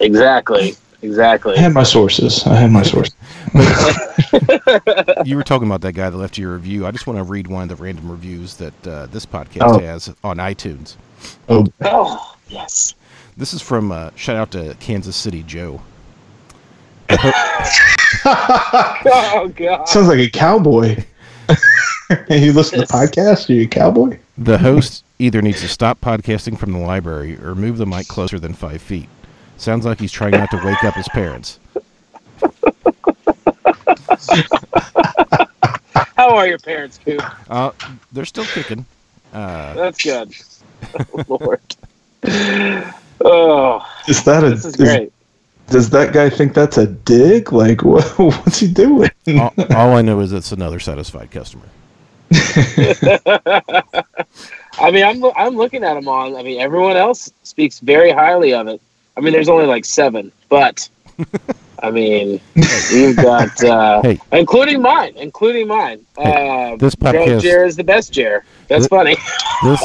[0.00, 0.76] Exactly.
[1.02, 1.56] Exactly.
[1.56, 2.46] I have my sources.
[2.46, 3.14] I have my sources.
[5.26, 6.86] You were talking about that guy that left you a review.
[6.86, 9.78] I just want to read one of the random reviews that uh, this podcast Oh.
[9.78, 10.96] has on iTunes.
[11.48, 12.94] Oh, Oh, yes.
[13.36, 15.80] This is from uh, shout out to Kansas City Joe.
[18.24, 19.84] Oh, God.
[19.88, 20.96] sounds like a cowboy.
[22.30, 23.48] you listen to podcasts?
[23.48, 24.18] Are you a cowboy?
[24.38, 28.38] The host either needs to stop podcasting from the library or move the mic closer
[28.38, 29.08] than five feet.
[29.56, 31.58] Sounds like he's trying not to wake up his parents.
[36.16, 37.22] How are your parents, Coop?
[37.50, 37.72] Uh,
[38.12, 38.84] they're still kicking.
[39.32, 40.32] Uh, That's good.
[41.28, 41.60] Lord.
[43.22, 44.50] Oh, Is that a?
[44.50, 45.12] this is is- great.
[45.70, 47.52] Does that guy think that's a dig?
[47.52, 49.10] Like, what, what's he doing?
[49.38, 51.64] all, all I know is it's another satisfied customer.
[54.78, 56.36] I mean, I'm I'm looking at him on.
[56.36, 58.80] I mean, everyone else speaks very highly of it.
[59.16, 60.88] I mean, there's only like seven, but
[61.82, 62.40] I mean,
[62.92, 64.18] you've got uh, Hey.
[64.32, 66.06] including mine, including mine.
[66.16, 68.44] Hey, uh, this podcast- Jer is the best Jer.
[68.68, 69.16] That's Thi- funny.
[69.64, 69.82] This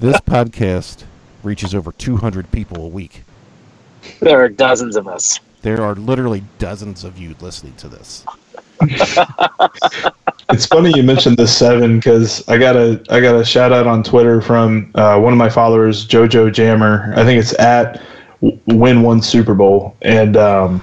[0.00, 1.04] this podcast
[1.42, 3.22] reaches over 200 people a week.
[4.20, 5.40] there are dozens of us.
[5.62, 8.24] There are literally dozens of you listening to this.
[10.50, 13.86] It's funny you mentioned the seven because I got a I got a shout out
[13.86, 17.12] on Twitter from uh, one of my followers, Jojo Jammer.
[17.16, 18.00] I think it's at
[18.40, 20.82] w- Win One Super Bowl, and um,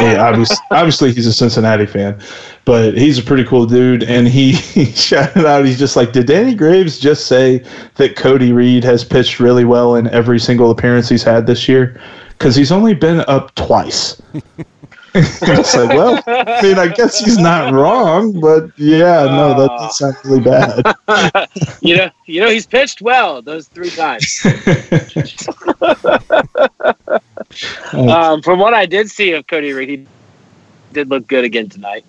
[0.00, 2.20] yeah, obviously, obviously he's a Cincinnati fan,
[2.64, 4.02] but he's a pretty cool dude.
[4.02, 8.52] And he, he shouted out, he's just like, did Danny Graves just say that Cody
[8.52, 12.00] Reed has pitched really well in every single appearance he's had this year?
[12.38, 14.20] Because he's only been up twice.
[15.14, 19.86] it's like, well, I mean, I guess he's not wrong, but yeah, no, that's Oh.
[19.86, 21.48] does sound really bad.
[21.80, 24.44] you know, you know, he's pitched well those three times.
[27.92, 30.06] Um, from what I did see of Cody Reed, he
[30.92, 32.04] did look good again tonight.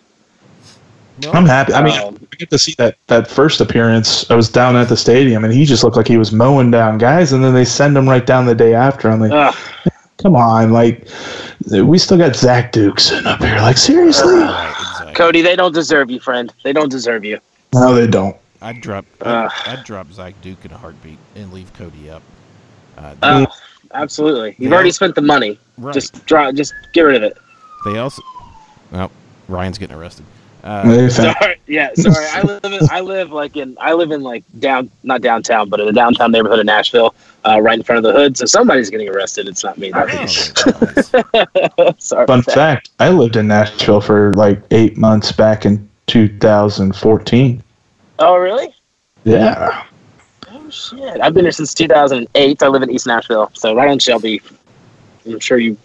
[1.31, 1.73] I'm happy.
[1.73, 4.29] I mean, Um, I get to see that that first appearance.
[4.29, 6.97] I was down at the stadium, and he just looked like he was mowing down
[6.97, 9.09] guys, and then they send him right down the day after.
[9.09, 9.55] I'm like, ugh,
[10.17, 11.07] come on, like
[11.71, 13.57] we still got Zach Duke sitting up here.
[13.57, 14.33] Like seriously?
[14.35, 15.13] Right, exactly.
[15.13, 16.53] Cody, they don't deserve you, friend.
[16.63, 17.39] They don't deserve you.
[17.73, 18.35] No, they don't.
[18.61, 19.05] I'd drop.
[19.21, 19.51] Ugh.
[19.65, 22.21] I'd, I'd drop Zach Duke in a heartbeat and leave Cody up.
[22.97, 23.45] Uh, Uh,
[23.93, 24.55] absolutely.
[24.57, 24.75] You've Yeah.
[24.75, 25.59] already spent the money.
[25.77, 25.93] right.
[25.93, 26.51] Just draw.
[26.51, 27.37] Just get rid of it.
[27.85, 28.21] they also.
[28.93, 29.11] Oh,
[29.47, 30.25] Ryan's getting arrested.
[30.63, 31.59] Uh, Sorry.
[31.67, 31.93] Yeah.
[31.93, 32.25] Sorry.
[32.27, 32.63] I live.
[32.63, 33.77] In, I live like in.
[33.79, 37.15] I live in like down, not downtown, but in the downtown neighborhood of Nashville,
[37.45, 38.37] uh, right in front of the hood.
[38.37, 39.47] So somebody's getting arrested.
[39.47, 39.91] It's not me.
[39.93, 40.53] oh, nice.
[42.03, 42.27] Sorry.
[42.27, 47.63] Fun about fact: I lived in Nashville for like eight months back in 2014.
[48.19, 48.73] Oh, really?
[49.23, 49.83] Yeah,
[50.49, 51.21] Oh shit!
[51.21, 52.63] I've been here since 2008.
[52.63, 54.41] I live in East Nashville, so right on Shelby.
[55.25, 55.77] I'm sure you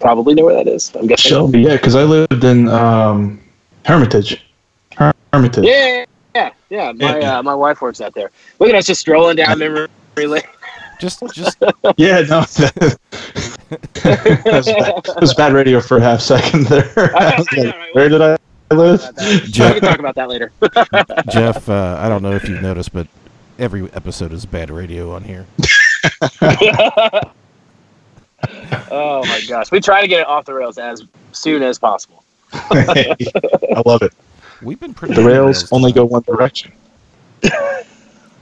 [0.00, 0.92] probably know where that is.
[0.94, 1.30] I'm guessing.
[1.30, 1.60] Shelby.
[1.62, 3.40] Yeah, because I lived in um,
[3.88, 4.44] Hermitage.
[4.96, 5.64] Her- Hermitage.
[5.64, 6.92] Yeah, yeah, yeah.
[6.92, 7.38] My Yeah.
[7.38, 8.30] uh, my wife works out there.
[8.58, 10.42] Look at us just strolling down memory lane.
[11.00, 11.56] just, just
[11.96, 12.40] Yeah, no.
[12.42, 12.98] that
[14.44, 16.90] was, bad, that was bad radio for a half second there.
[17.16, 17.94] I was I know, like, right?
[17.94, 18.36] Where did I
[18.72, 19.00] live?
[19.00, 19.46] About that.
[19.46, 20.52] we can talk about that later.
[21.30, 21.66] Jeff.
[21.66, 23.06] Uh, I don't know if you've noticed, but
[23.58, 25.46] every episode is bad radio on here.
[28.90, 32.22] oh my gosh, we try to get it off the rails as soon as possible.
[32.52, 34.12] I love it.
[34.62, 35.14] We've been pretty.
[35.14, 36.72] The good rails only go one direction.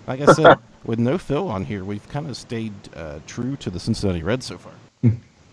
[0.07, 3.71] Like I said, with no Phil on here, we've kind of stayed uh, true to
[3.71, 4.73] the Cincinnati Reds so far.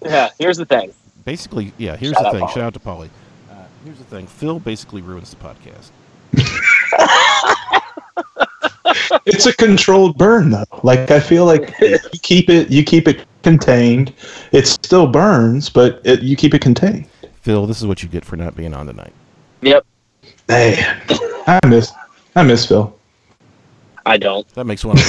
[0.03, 0.29] Yeah.
[0.37, 0.93] Here's the thing.
[1.25, 1.95] Basically, yeah.
[1.95, 2.47] Here's Shout the thing.
[2.47, 2.53] Paulie.
[2.53, 3.09] Shout out to Paulie.
[3.49, 4.27] Uh, here's the thing.
[4.27, 5.89] Phil basically ruins the podcast.
[9.25, 10.65] It's a controlled burn though.
[10.83, 14.13] Like I feel like you keep it you keep it contained.
[14.51, 17.07] It still burns, but it, you keep it contained.
[17.43, 19.11] Phil, this is what you get for not being on tonight.
[19.63, 19.85] Yep.
[20.47, 20.81] Hey,
[21.45, 21.91] I miss
[22.37, 22.97] I miss Phil.
[24.05, 24.47] I don't.
[24.53, 24.97] That makes one.
[24.97, 25.07] Of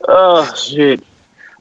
[0.06, 1.04] Oh shoot.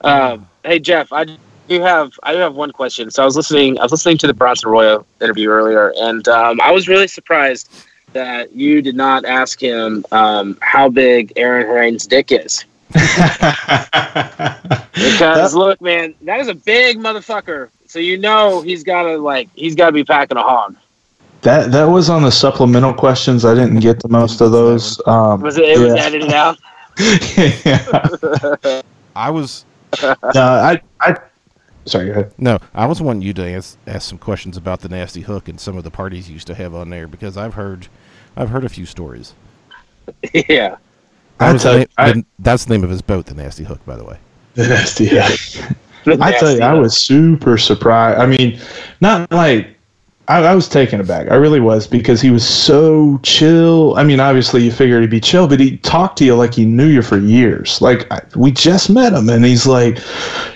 [0.02, 3.10] Um, hey Jeff, I do have I do have one question.
[3.10, 6.62] So I was listening I was listening to the Bronson Arroyo interview earlier, and um,
[6.62, 7.68] I was really surprised
[8.12, 12.64] that you did not ask him um, how big Aaron Harang's dick is.
[14.94, 17.70] Because look, man, that is a big motherfucker.
[17.88, 20.76] So you know he's gotta like he's gotta be packing a hog.
[21.42, 23.46] that that was on the supplemental questions.
[23.46, 25.00] I didn't get to most of those.
[25.08, 25.66] Um, Was it?
[25.66, 26.58] It was edited out.
[27.38, 28.82] yeah.
[29.16, 29.66] I was
[30.02, 31.16] No, I I
[31.86, 32.06] sorry.
[32.08, 32.34] Go ahead.
[32.38, 35.60] no, I was wanting you to ask, ask some questions about the nasty hook and
[35.60, 37.88] some of the parties you used to have on there because I've heard,
[38.36, 39.34] I've heard a few stories.
[40.34, 40.78] yeah.
[41.44, 43.26] That I was tell the you, na- I- the- that's the name of his boat,
[43.26, 44.18] the nasty hook, by the way.
[44.56, 45.06] The Nasty.
[45.06, 45.28] Yeah.
[46.22, 48.20] I tell you, I was super surprised.
[48.20, 48.60] I mean,
[49.02, 49.68] not like
[50.28, 51.32] I, I was taken aback.
[51.32, 53.96] I really was because he was so chill.
[53.98, 56.66] I mean, obviously you figured he'd be chill, but he talked to you like he
[56.66, 57.82] knew you for years.
[57.82, 59.98] Like I, we just met him, and he's like,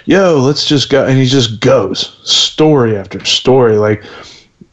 [0.06, 3.78] "Yo, let's just go," and he just goes story after story.
[3.78, 4.04] Like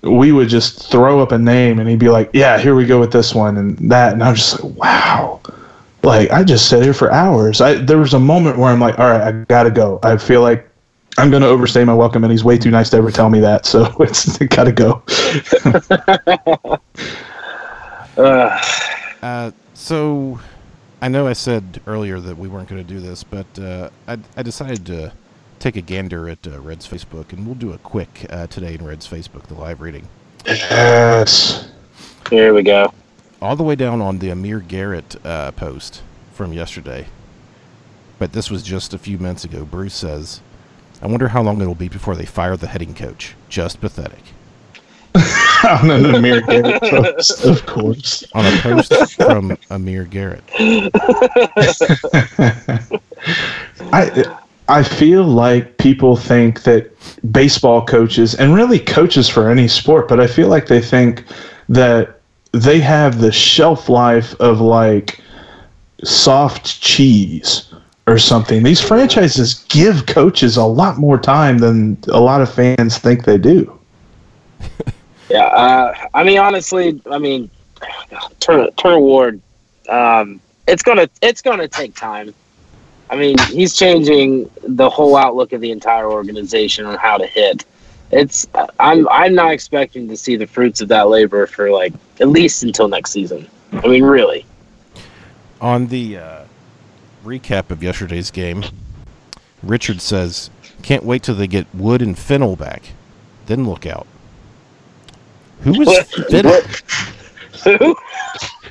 [0.02, 3.00] we would just throw up a name, and he'd be like, "Yeah, here we go
[3.00, 5.40] with this one and that," and I'm just like, "Wow."
[6.04, 7.60] Like I just sat here for hours.
[7.60, 9.98] I there was a moment where I'm like, all right, I gotta go.
[10.02, 10.68] I feel like
[11.18, 13.66] I'm gonna overstay my welcome, and he's way too nice to ever tell me that.
[13.66, 15.02] So it's gotta go.
[18.16, 18.60] Uh,
[19.24, 20.38] Uh, so,
[21.00, 24.18] I know I said earlier that we weren't going to do this, but uh, I,
[24.36, 25.14] I decided to
[25.58, 28.84] take a gander at uh, Red's Facebook, and we'll do a quick uh, today in
[28.84, 30.06] Red's Facebook, the live reading.
[30.44, 31.70] Yes.
[32.28, 32.92] here we go.
[33.44, 36.00] All the way down on the Amir Garrett uh, post
[36.32, 37.08] from yesterday.
[38.18, 39.66] But this was just a few minutes ago.
[39.66, 40.40] Bruce says,
[41.02, 43.34] I wonder how long it'll be before they fire the heading coach.
[43.50, 44.22] Just pathetic.
[45.68, 48.24] On an Amir Garrett post, of course.
[48.32, 50.42] On a post from Amir Garrett.
[53.92, 54.24] I
[54.68, 56.90] I feel like people think that
[57.30, 61.24] baseball coaches and really coaches for any sport, but I feel like they think
[61.68, 62.13] that
[62.54, 65.20] they have the shelf life of like
[66.04, 67.72] soft cheese
[68.06, 68.62] or something.
[68.62, 73.38] These franchises give coaches a lot more time than a lot of fans think they
[73.38, 73.78] do.
[75.30, 77.50] Yeah, uh, I mean, honestly, I mean,
[78.40, 79.40] Turner, Turner Ward,
[79.88, 80.38] um,
[80.68, 82.34] it's gonna it's gonna take time.
[83.08, 87.64] I mean, he's changing the whole outlook of the entire organization on how to hit.
[88.14, 88.46] It's
[88.78, 92.62] I'm I'm not expecting to see the fruits of that labor for like at least
[92.62, 93.48] until next season.
[93.72, 94.46] I mean, really.
[95.60, 96.44] On the uh,
[97.24, 98.64] recap of yesterday's game,
[99.64, 100.50] Richard says,
[100.82, 102.82] "Can't wait till they get Wood and Fennel back.
[103.46, 104.06] Then look out."
[105.62, 106.60] Who was Fennel?
[107.64, 107.96] Who?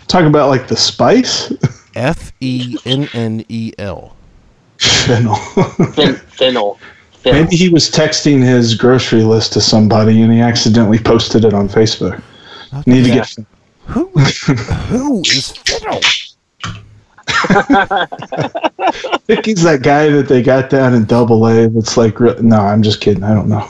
[0.08, 1.52] Talking about like the spice.
[1.96, 4.16] F E N N E L.
[4.78, 5.36] Fennel.
[5.94, 6.80] Fin- Fennel.
[7.24, 7.44] Fennel.
[7.44, 11.68] Maybe he was texting his grocery list to somebody and he accidentally posted it on
[11.70, 12.22] Facebook.
[12.86, 13.16] Need to Yeah.
[13.16, 13.36] get
[13.88, 14.08] Who?
[14.88, 16.02] who is Fennel?
[17.46, 18.92] I
[19.28, 21.68] think he's that guy that they got down in Double A.
[21.70, 23.24] That's like, re- no, I'm just kidding.
[23.24, 23.68] I don't know.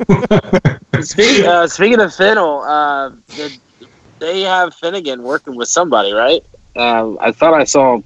[1.02, 3.58] Speaking, uh, speaking of Fiddle, uh, the,
[4.20, 6.44] they have Finnegan working with somebody, right?
[6.76, 8.00] Uh, I thought I saw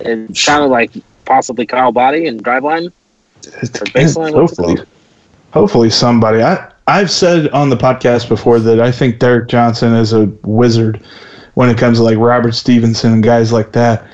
[0.00, 0.92] it sounded like
[1.24, 2.92] possibly Kyle Boddy and Driveline.
[3.46, 4.76] Or baseline, hopefully,
[5.52, 6.42] hopefully somebody.
[6.42, 11.02] I I've said on the podcast before that I think Derek Johnson is a wizard
[11.54, 14.06] when it comes to like Robert Stephenson and guys like that.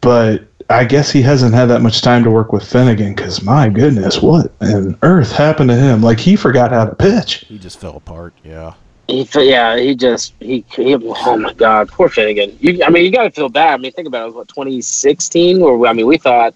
[0.00, 3.68] But I guess he hasn't had that much time to work with Finnegan because my
[3.68, 6.02] goodness, what on earth happened to him?
[6.02, 7.44] Like he forgot how to pitch.
[7.48, 8.32] He just fell apart.
[8.44, 8.74] Yeah.
[9.06, 12.56] He, yeah, he just he, he oh my god, poor Finnegan.
[12.60, 13.74] You, I mean, you got to feel bad.
[13.74, 14.22] I mean, think about it.
[14.22, 16.54] It was what 2016, where I mean, we thought,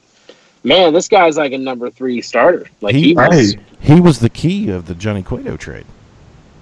[0.68, 2.66] man, this guy's like a number three starter.
[2.80, 3.64] Like He- he, was, Right.
[3.80, 5.86] He was the key of the Johnny Cueto trade.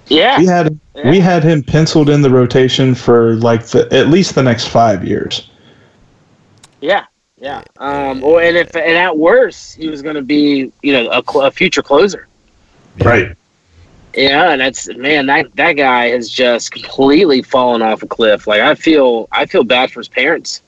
[0.07, 1.09] yeah, We had Yeah.
[1.11, 5.03] we had him penciled in the rotation for like the, at least the next five
[5.03, 5.49] years.
[6.81, 7.05] Yeah,
[7.39, 7.63] yeah.
[7.77, 11.23] Um, or and if and at worst, he was going to be you know a,
[11.29, 12.27] cl- a future closer.
[12.97, 13.33] Yeah.
[14.15, 18.47] Yeah, and that's man that that guy has just completely fallen off a cliff.
[18.47, 20.61] Like I feel I feel bad for his parents.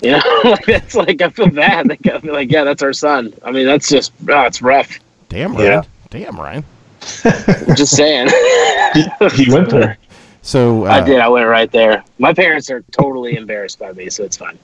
[0.00, 1.88] You know, like that's like I feel bad.
[1.88, 3.34] Like, I feel like yeah, that's our son.
[3.44, 4.98] I mean, that's just oh, it's rough.
[5.28, 5.66] Damn Ryan.
[5.66, 5.82] Yeah.
[6.10, 6.64] Damn Ryan.
[7.76, 8.28] Just saying.
[8.94, 9.04] He,
[9.44, 9.98] he went there.
[10.42, 11.20] So uh, I did.
[11.20, 12.04] I went right there.
[12.18, 14.58] My parents are totally embarrassed by me, so it's fine.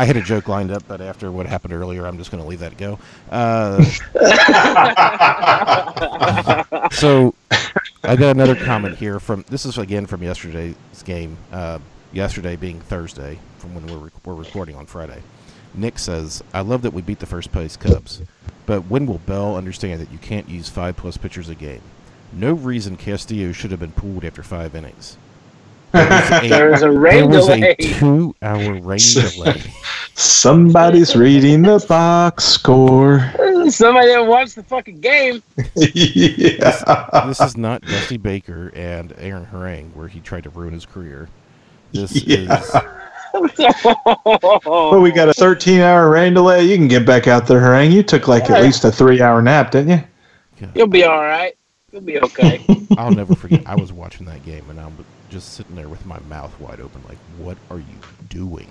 [0.00, 2.48] I had a joke lined up, but after what happened earlier, I'm just going to
[2.48, 2.98] leave that go.
[3.30, 3.84] Uh,
[6.90, 7.34] so
[8.02, 11.36] I got another comment here from this is again from yesterday's game.
[11.52, 11.80] Uh,
[12.12, 15.22] yesterday being Thursday, from when we're rec- we're recording on Friday.
[15.74, 18.22] Nick says, "I love that we beat the first place Cubs,
[18.66, 21.80] but when will Bell understand that you can't use five plus pitchers a game?
[22.32, 25.16] No reason Castillo should have been pulled after five innings."
[25.92, 27.74] There was a- There's a there rain was delay.
[27.78, 29.60] a two-hour rain delay.
[30.14, 33.20] Somebody's reading the box score.
[33.70, 35.42] Somebody didn't watch the fucking game.
[35.74, 37.24] yeah.
[37.26, 41.28] this is not Dusty Baker and Aaron Harang, where he tried to ruin his career.
[41.92, 42.60] This Yeah.
[42.60, 42.74] is
[44.66, 46.64] Well, we got a 13 hour rain delay.
[46.64, 47.92] You can get back out there, Harang.
[47.92, 50.68] You took like at least a three hour nap, didn't you?
[50.74, 51.56] You'll be all right.
[51.92, 52.60] You'll be okay.
[52.98, 53.62] I'll never forget.
[53.66, 54.96] I was watching that game and I'm
[55.30, 57.84] just sitting there with my mouth wide open, like, "What are you
[58.28, 58.68] doing?"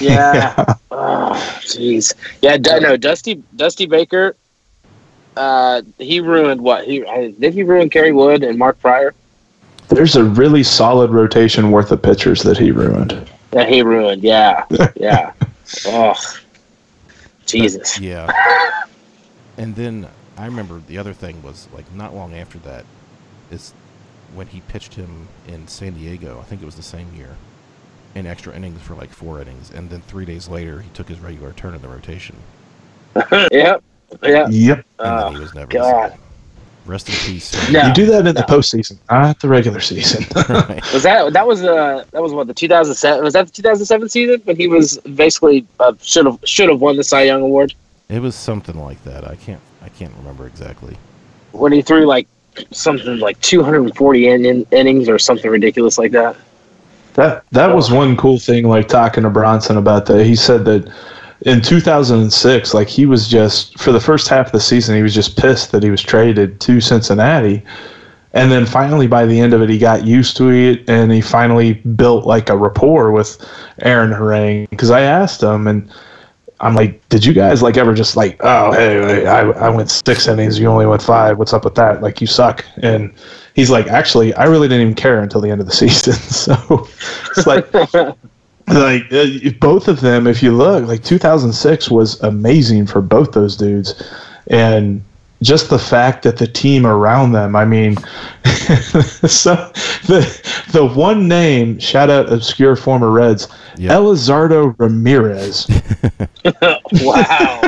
[0.00, 0.54] Yeah.
[0.90, 1.32] Oh,
[1.62, 2.14] jeez.
[2.42, 2.56] Yeah.
[2.58, 4.36] Du- no, Dusty Dusty Baker.
[5.36, 6.84] Uh, he ruined what?
[6.86, 9.14] He uh, did he ruin Kerry Wood and Mark Prior?
[9.88, 13.28] There's a really solid rotation worth of pitchers that he ruined.
[13.50, 14.22] That he ruined.
[14.22, 14.64] Yeah.
[14.96, 15.32] Yeah.
[15.86, 16.14] oh,
[17.46, 17.98] Jesus.
[17.98, 18.30] Yeah.
[19.58, 22.84] and then I remember the other thing was like not long after that
[23.50, 23.74] is
[24.34, 26.38] when he pitched him in San Diego.
[26.40, 27.36] I think it was the same year.
[28.14, 31.20] In extra innings for like four innings, and then three days later he took his
[31.20, 32.36] regular turn in the rotation,
[33.52, 33.84] Yep.
[34.22, 34.50] Yeah.
[34.50, 34.86] Yep.
[35.02, 35.78] and then Oh, he was never.
[35.78, 36.18] the God.
[36.82, 36.90] Same.
[36.90, 37.52] Rest in peace.
[37.72, 37.86] No.
[37.86, 40.24] You do that in the postseason, not the regular season.
[40.48, 40.82] Right.
[40.92, 44.40] Was that that was uh that was what the 2007 was that the 2007 season
[44.44, 47.74] when he was basically uh, should have should have won the Cy Young award
[48.08, 49.26] It was something like that.
[49.26, 49.60] I can't.
[49.82, 50.96] I can't remember exactly.
[51.52, 52.28] when he threw like
[52.70, 56.36] something like 240 in, in, innings or something ridiculous like that.
[57.14, 58.66] That that was one cool thing.
[58.66, 60.90] Like talking to Bronson about that, he said that
[61.44, 65.14] in 2006, like he was just for the first half of the season, he was
[65.14, 67.62] just pissed that he was traded to Cincinnati,
[68.32, 71.20] and then finally by the end of it, he got used to it, and he
[71.20, 73.44] finally built like a rapport with
[73.82, 74.70] Aaron Harang.
[74.70, 75.90] Because I asked him, and
[76.60, 80.28] I'm like, did you guys like ever just like, oh hey, I I went six
[80.28, 81.38] innings, you only went five.
[81.38, 82.02] What's up with that?
[82.02, 82.64] Like you suck.
[82.82, 83.12] And
[83.54, 86.14] he's like, actually, I really didn't even care until the end of the season.
[86.14, 86.86] So
[87.36, 87.66] it's like
[88.72, 93.56] like uh, both of them if you look like 2006 was amazing for both those
[93.56, 94.02] dudes
[94.48, 95.02] and
[95.42, 97.56] just the fact that the team around them.
[97.56, 97.96] I mean,
[98.44, 99.54] so
[100.06, 103.96] the the one name shout out obscure former Reds, Yeah.
[103.96, 105.66] Elizardo Ramirez.
[106.44, 107.60] wow.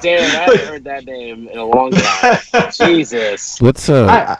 [0.00, 2.38] Damn, I haven't heard that name in a long time.
[2.72, 3.60] Jesus.
[3.60, 4.36] Let's uh,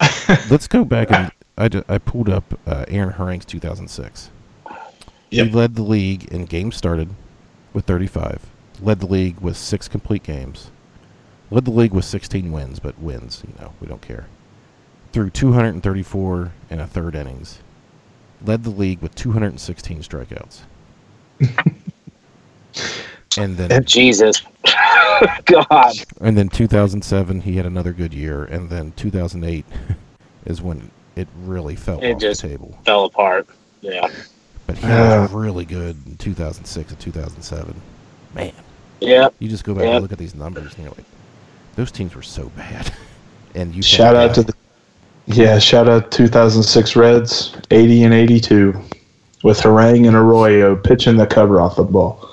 [0.00, 4.30] I, let's go back and I, I pulled up uh, Aaron Harang's 2006.
[5.30, 5.46] Yep.
[5.46, 7.10] He led the league in games started
[7.72, 8.46] with 35.
[8.80, 10.70] Led the league with six complete games.
[11.50, 14.26] Led the league with 16 wins, but wins, you know, we don't care.
[15.12, 17.60] Through 234 and a third innings.
[18.44, 20.60] Led the league with 216 strikeouts.
[23.38, 24.42] and then oh, Jesus.
[25.44, 25.92] God.
[26.20, 29.64] and then 2007 he had another good year and then 2008
[30.46, 32.78] is when it really fell It off just- the table.
[32.84, 33.48] Fell apart.
[33.80, 34.06] Yeah.
[34.68, 35.22] But he Uh.
[35.22, 37.74] was really good in 2006 and 2007.
[38.34, 38.52] Man,
[39.00, 39.30] Yeah.
[39.40, 39.92] you just go back Yep.
[39.94, 41.06] and look at these numbers and you're like,
[41.74, 42.92] those teams were so bad.
[43.56, 44.52] and you shout out to the
[45.26, 48.74] yeah, shout out 2006 Reds, 80 and 82,
[49.42, 52.28] with Harang and Arroyo pitching the cover off the ball.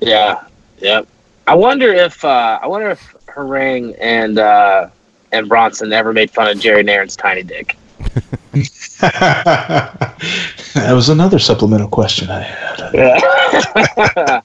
[0.00, 0.40] Yeah.
[0.80, 1.06] Yep.
[1.46, 4.88] I wonder if uh, I wonder if Harang and uh,
[5.32, 7.76] and Bronson ever made fun of Jerry Narron's tiny dick.
[9.00, 12.90] that was another supplemental question I had.
[12.94, 14.40] Yeah.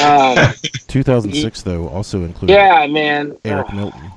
[0.48, 0.54] um,
[0.88, 3.36] 2006 though also included yeah, man.
[3.44, 4.10] Eric Oh, Milton.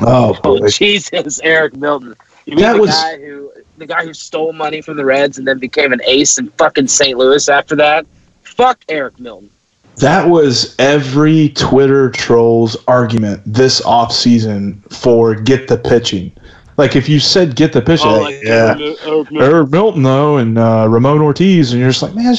[0.00, 0.68] Oh, oh.
[0.68, 2.14] Jesus, Eric Milton.
[2.46, 5.38] You mean That the was- guy who the guy who stole money from the Reds
[5.38, 7.16] and then became an ace in fucking St.
[7.16, 8.06] Louis after that?
[8.42, 9.48] Fuck Eric Milton.
[9.96, 16.32] That was every Twitter troll's argument this offseason for get the pitching.
[16.80, 18.74] Like if you said get the pitching, Oh, like, like, yeah.
[18.78, 19.36] Eric Milton.
[19.36, 22.32] Herb Milton though, and uh, Ramon Ortiz, and you're just like, man,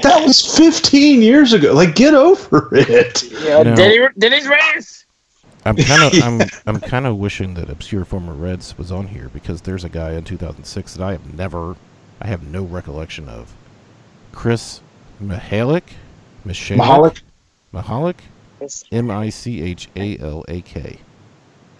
[0.00, 1.74] that was 15 years ago.
[1.74, 3.22] Like, get over it.
[3.42, 3.76] Yeah, No.
[3.76, 5.04] Denny, Denny's Raiders.
[5.66, 9.28] I'm kind of I'm I'm kind of wishing that obscure former Reds was on here
[9.28, 11.76] because there's a guy in 2006 that I have never
[12.22, 13.54] I have no recollection of.
[14.32, 14.80] Chris
[15.22, 15.82] Mihalik,
[16.46, 17.20] Mihalik,
[17.74, 18.14] Mahalik.
[18.62, 20.98] Mahalik, M I C H A L A K.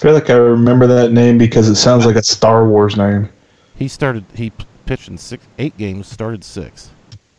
[0.02, 3.28] I feel like I remember that name because it sounds like a Star Wars name.
[3.76, 4.24] He started.
[4.34, 4.50] He
[4.84, 6.08] pitched in six, eight games.
[6.08, 6.90] Started six.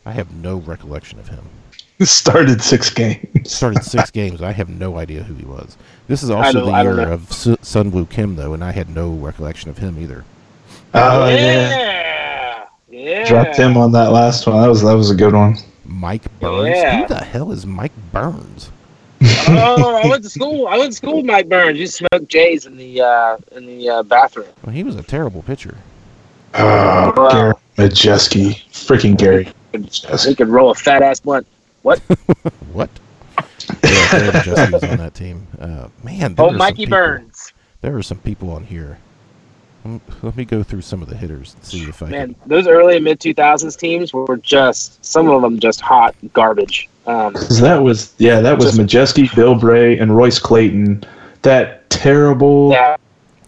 [0.06, 1.44] I have no recollection of him.
[2.00, 3.52] Started six games.
[3.52, 4.40] Started six games.
[4.40, 5.76] I have no idea who he was.
[6.08, 8.88] This is also know- the I year of Su- Sun-Woo Kim, though, and I had
[8.88, 10.24] no recollection of him either.
[10.94, 11.36] Oh yeah.
[11.68, 12.66] yeah.
[12.88, 13.28] Yeah.
[13.28, 14.62] dropped him on that last one.
[14.62, 15.56] That was that was a good one.
[15.84, 16.68] Mike Burns.
[16.78, 17.02] Yeah.
[17.02, 18.70] Who the hell is Mike Burns?
[19.48, 20.66] Oh, I went to school.
[20.66, 21.78] I went to school with Mike Burns.
[21.78, 24.48] You smoked J's in the uh, in the uh, bathroom.
[24.64, 25.76] Well, he was a terrible pitcher.
[26.54, 27.28] Oh, Wow.
[27.30, 27.54] Gary
[27.90, 29.48] Majewski, freaking Gary.
[29.72, 31.46] He could roll a fat ass blunt.
[31.82, 32.00] What?
[33.82, 35.46] yeah, Gary Majewski was on that team.
[35.60, 37.52] Uh, man, there Oh, were Mikey people- Burns.
[37.80, 38.98] There are some people on here.
[40.22, 42.96] Let me go through some of the hitters and see if I Man, those early
[42.96, 46.88] and mid two thousands teams were just some of them just hot garbage.
[47.06, 51.04] Um, 'Cause that was yeah, that was Just- Majewski, Bill Bray, and Royce Clayton.
[51.42, 52.98] That terrible that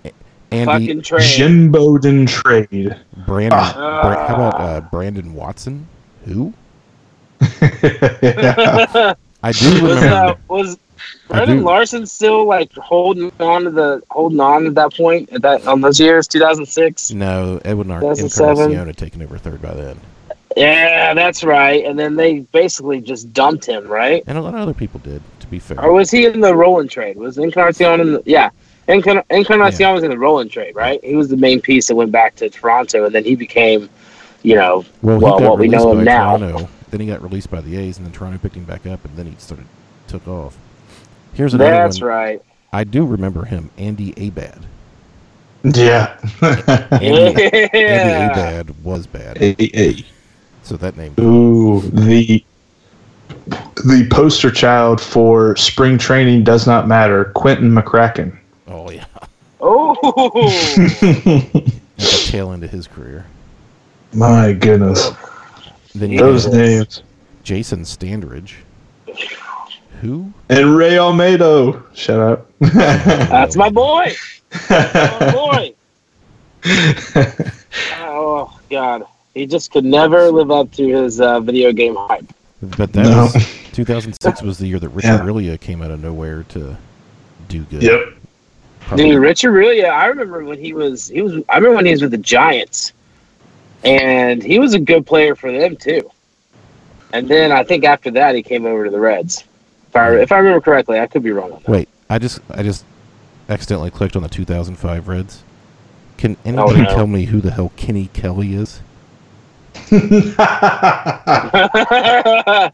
[0.02, 0.12] can.
[0.52, 1.22] Andy fucking trade.
[1.22, 2.94] Jim Bowden trade.
[3.26, 3.58] Brandon.
[3.60, 4.02] Ah.
[4.02, 5.86] Bra- how about uh, Brandon Watson?
[6.26, 6.52] Who?
[7.40, 9.14] I
[9.52, 10.06] do was remember.
[10.06, 10.78] uh, was
[11.30, 11.62] I Brendan.
[11.64, 15.80] Larson still like holding on to the holding on at that point at that on
[15.80, 17.10] those years two thousand six?
[17.12, 18.50] No, Edwin Ar- 2007.
[18.50, 19.98] Encarnacion had taken over third by then,
[20.56, 21.84] Yeah, that's right.
[21.84, 24.24] And then they basically just dumped him, right?
[24.26, 25.22] and a lot of other people did.
[25.40, 27.16] To be fair, Or was he in the Rolen trade?
[27.16, 28.50] Was Encarnacion in the yeah?
[28.88, 30.98] Encarn- Encarnacion was in the Rolen trade, right?
[31.04, 33.88] He was the main piece that went back to Toronto, and then he became,
[34.42, 36.36] you know, well, well, what we know him now.
[36.36, 36.68] Toronto.
[36.90, 39.16] Then he got released by the A's, and then Toronto picked him back up, and
[39.16, 39.66] then he started
[40.08, 40.56] took off.
[41.34, 42.08] Here's another That's one.
[42.10, 42.42] right.
[42.72, 44.64] I do remember him, Andy Abad.
[45.64, 46.16] yeah.
[46.40, 47.42] Andy,
[47.72, 50.04] Andy Abad was bad, Hey, hey.
[50.66, 51.14] So that name.
[51.20, 52.44] Ooh, the
[53.46, 57.26] the poster child for spring training does not matter.
[57.36, 58.36] Quinton McCracken.
[58.66, 59.04] Oh yeah,
[59.60, 61.72] Oh, at the
[62.26, 63.24] tail end of his career.
[64.12, 65.12] My goodness,
[65.94, 67.04] Then those names.
[67.44, 68.54] Jason Standridge.
[70.00, 70.32] Who?
[70.48, 71.80] And Ray Olmedo.
[71.94, 72.50] Shut up.
[72.58, 74.12] that's my boy.
[74.68, 75.74] That's my boy.
[77.98, 79.04] Oh God,
[79.36, 82.24] he just could never live up to his uh, video game hype.
[82.62, 83.24] But that No.
[83.34, 85.18] was 2006 was the year that Richard Yeah.
[85.20, 86.76] Rillia came out of nowhere to
[87.48, 87.82] do good.
[87.82, 88.00] Yep.
[88.80, 89.90] Probably- Dude, Rich Aurilia.
[89.90, 91.08] I remember when he was.
[91.08, 91.42] He was.
[91.48, 92.92] I remember when he was with the Giants,
[93.84, 96.10] and he was a good player for them too.
[97.12, 99.44] And then I think after that he came over to the Reds.
[99.88, 101.68] If I if I remember correctly, I could be wrong on that.
[101.68, 102.84] Wait, I just I just
[103.48, 105.42] accidentally clicked on the 2005 Reds.
[106.16, 106.88] Can anybody Oh, no.
[106.90, 108.80] tell me who the hell Kenny Kelly is?
[112.38, 112.72] I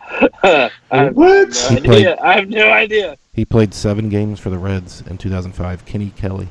[0.91, 1.49] have What?
[1.49, 1.81] no idea.
[1.83, 3.17] played- I have no idea.
[3.33, 5.85] He played seven games for the Reds in 2005.
[5.87, 6.49] Kenny Kelly.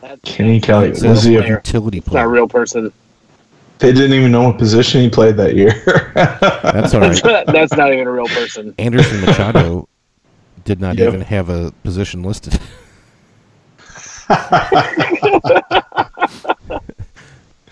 [0.00, 0.88] That's, Kenny Kelly.
[0.88, 1.46] That's Was he a.
[1.46, 2.92] Utility It's not a real person.
[3.78, 5.82] they didn't even know what position he played that year.
[6.14, 7.22] That's all right.
[7.46, 8.74] That's not even a real person.
[8.78, 9.88] Anderson Machado
[10.64, 11.08] did not Yep.
[11.08, 12.58] even have a position listed.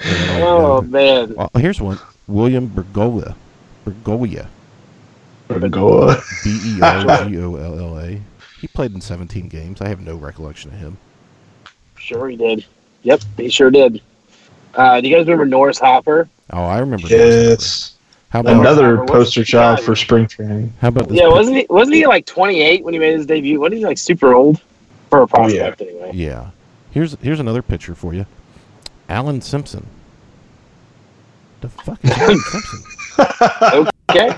[0.04, 1.34] Oh man.
[1.34, 1.98] Well, here's one.
[2.26, 3.34] William Bergola,
[3.86, 4.46] Bergolla.
[5.70, 6.14] Go.
[6.44, 8.20] B E R G O L L A.
[8.60, 9.80] He played in 17 games.
[9.80, 10.96] I have no recollection of him.
[11.96, 12.64] Sure he did.
[13.02, 14.00] Yep, he sure did.
[14.74, 16.28] Uh, do you guys remember Norris Hopper?
[16.50, 17.06] Oh, I remember.
[17.08, 17.94] Yes.
[18.30, 20.72] How about Another What's- poster child for spring training.
[20.80, 21.18] how about this?
[21.18, 21.66] Yeah, pic- wasn't he?
[21.68, 23.60] Wasn't he like 28 when he made his debut?
[23.60, 24.58] Wasn't he like super old
[25.10, 26.12] for a prospect anyway?
[26.14, 26.50] Yeah.
[26.92, 28.24] Here's here's another picture for you.
[29.12, 29.86] Alan Simpson.
[31.60, 33.88] The fuck is Alan Simpson?
[34.10, 34.36] Okay.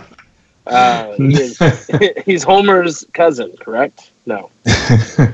[0.67, 1.59] Uh, he is,
[2.27, 4.11] he's Homer's cousin, correct?
[4.27, 4.51] No.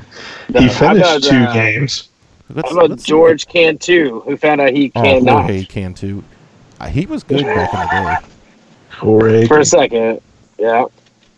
[0.49, 0.59] No.
[0.59, 2.09] he How finished about, two uh, games.
[2.49, 5.63] Let's- How about let's look George Cantu, who found out he at- Oh, cannot Jorge
[5.63, 6.21] Cantu.
[6.81, 8.27] Uh, he was good back in the day.
[8.99, 9.47] Corey.
[9.47, 10.19] for a second?
[10.59, 10.83] Yeah.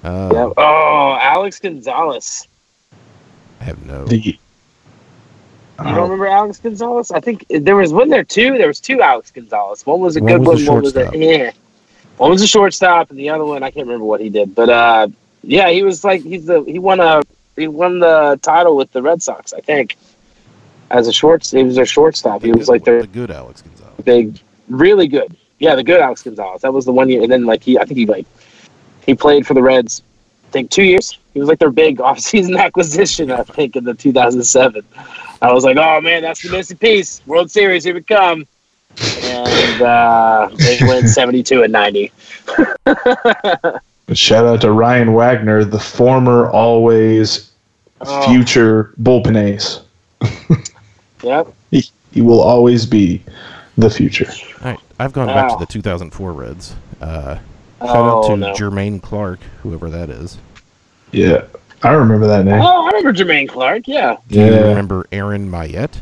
[0.04, 0.50] Uh, yeah.
[0.58, 2.48] Oh, Alex Gonzalez.
[3.62, 4.06] I have no.
[4.06, 4.40] The,
[5.90, 7.12] You don't remember Alex Gonzalez?
[7.12, 8.58] I think there was wasn't there two?
[8.58, 9.86] There was two Alex Gonzalez.
[9.86, 10.76] One was a One good was one.
[10.76, 11.16] One was a shortstop.
[11.16, 11.52] yeah.
[12.18, 14.54] One was a shortstop, and the other one I can't remember what he did.
[14.56, 15.08] But uh,
[15.42, 17.22] yeah, he was like he's the he won a
[17.56, 19.98] he won the title with the Red Sox, I think.
[20.90, 22.42] As a short, he was a shortstop.
[22.42, 23.94] the He was like one, their the good Alex Gonzalez.
[24.04, 25.36] big, really good.
[25.60, 26.62] Yeah, the good Alex Gonzalez.
[26.62, 28.28] That was the one year, and then like he, I think he like
[29.06, 30.04] he played for the Reds.
[30.54, 31.18] I think two years.
[31.34, 33.32] He was like their big offseason acquisition.
[33.32, 34.84] I think in the 2007.
[35.42, 37.22] I was like, oh man, that's the missing piece.
[37.26, 38.46] World Series, here we come.
[39.24, 42.12] And uh, they went 72 and 90.
[44.14, 47.50] Shout out to Ryan Wagner, the former always
[48.06, 48.28] Oh.
[48.34, 49.80] future bullpen ace.
[51.24, 51.54] Yep.
[51.72, 53.24] He, he will always be
[53.78, 54.30] the future.
[54.62, 56.76] All right, I've gone back to the 2004 Reds.
[57.00, 57.40] Uh,
[57.88, 58.54] shout out Oh to no.
[58.54, 60.38] Jermaine Clark, whoever that is.
[61.12, 61.46] Yeah.
[61.84, 62.62] I remember that name.
[62.62, 63.88] Oh, I remember Jermaine Clark.
[63.88, 64.18] Yeah.
[64.30, 66.00] Do you remember Aaron Myette?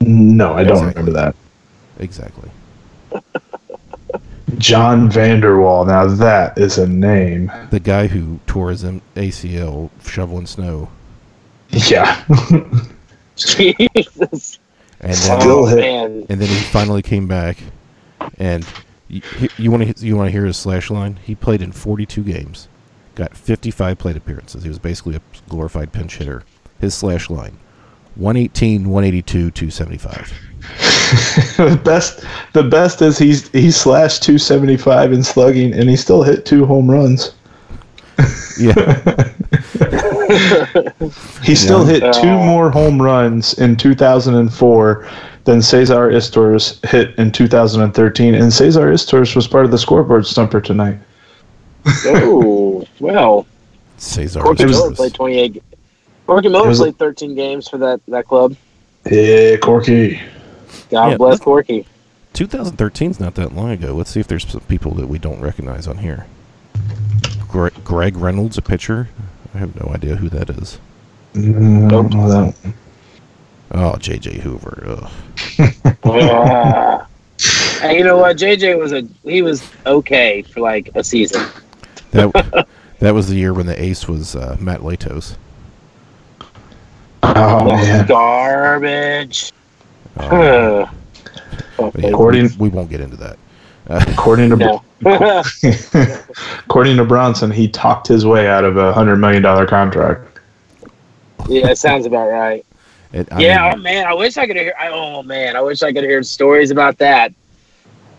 [0.00, 1.02] No, I don't Exactly.
[1.02, 1.36] remember that.
[1.98, 2.50] Exactly.
[4.58, 5.84] John Vander Wal.
[5.84, 7.50] Now that is a name.
[7.70, 10.88] The guy who tore his M- ACL shoveling snow.
[11.70, 12.22] Yeah.
[13.36, 14.58] Jesus.
[15.00, 15.84] And then, Still oh, hit.
[15.84, 17.58] and then he finally came back.
[18.38, 18.64] And
[19.08, 19.22] you,
[19.56, 21.18] you want to you want to hear his slash line?
[21.22, 22.68] He played in 42 games,
[23.14, 24.62] got 55 plate appearances.
[24.62, 26.42] He was basically a glorified pinch hitter.
[26.80, 27.58] His slash line:
[28.16, 30.32] 118, 182, 275.
[31.56, 36.44] the best the best is he's he slashed 275 in slugging and he still hit
[36.44, 37.34] two home runs.
[38.58, 38.72] Yeah,
[41.42, 42.00] He still Yeah.
[42.00, 45.08] hit two uh, more home runs in 2004
[45.46, 50.60] than Cesar Izturis hit in 2013 and Cesar Izturis was part of the scoreboard stumper
[50.60, 50.98] tonight.
[52.06, 53.46] oh, well.
[53.96, 54.40] Cesar.
[54.42, 55.62] Corky It Miller played 28.
[56.26, 58.54] Corky Miller It was- played 13 games for that, that club.
[59.10, 60.20] Yeah, Corky.
[60.90, 61.86] God Yeah, bless let's- Corky.
[62.34, 63.94] 2013 is not that long ago.
[63.94, 66.26] Let's see if there's some people that we don't recognize on here.
[67.48, 69.08] Gre- Greg Reynolds, a pitcher.
[69.54, 70.78] I have no idea who that is.
[71.32, 72.74] Mm, I don't know that one.
[73.72, 74.38] Oh, J.J.
[74.40, 75.10] Hoover.
[76.04, 77.06] Ugh.
[77.82, 78.38] And you know what?
[78.38, 81.46] JJ was a he was okay for like a season.
[82.12, 82.66] That
[83.00, 85.36] that was the year when the ace was uh, Matt Latos.
[87.22, 88.06] Oh man.
[88.06, 89.52] Garbage.
[90.16, 90.86] Uh,
[91.76, 91.90] Huh.
[91.98, 93.36] yeah, According- we, we won't get into that.
[93.88, 94.82] According to no.
[96.64, 100.26] according to Bronson, he talked his way out of a hundred million dollar contract.
[101.48, 102.64] yeah, it sounds about right.
[103.12, 104.74] It, I yeah, oh man, I wish I could hear.
[104.78, 107.32] I, oh man, I wish I could hear stories about that.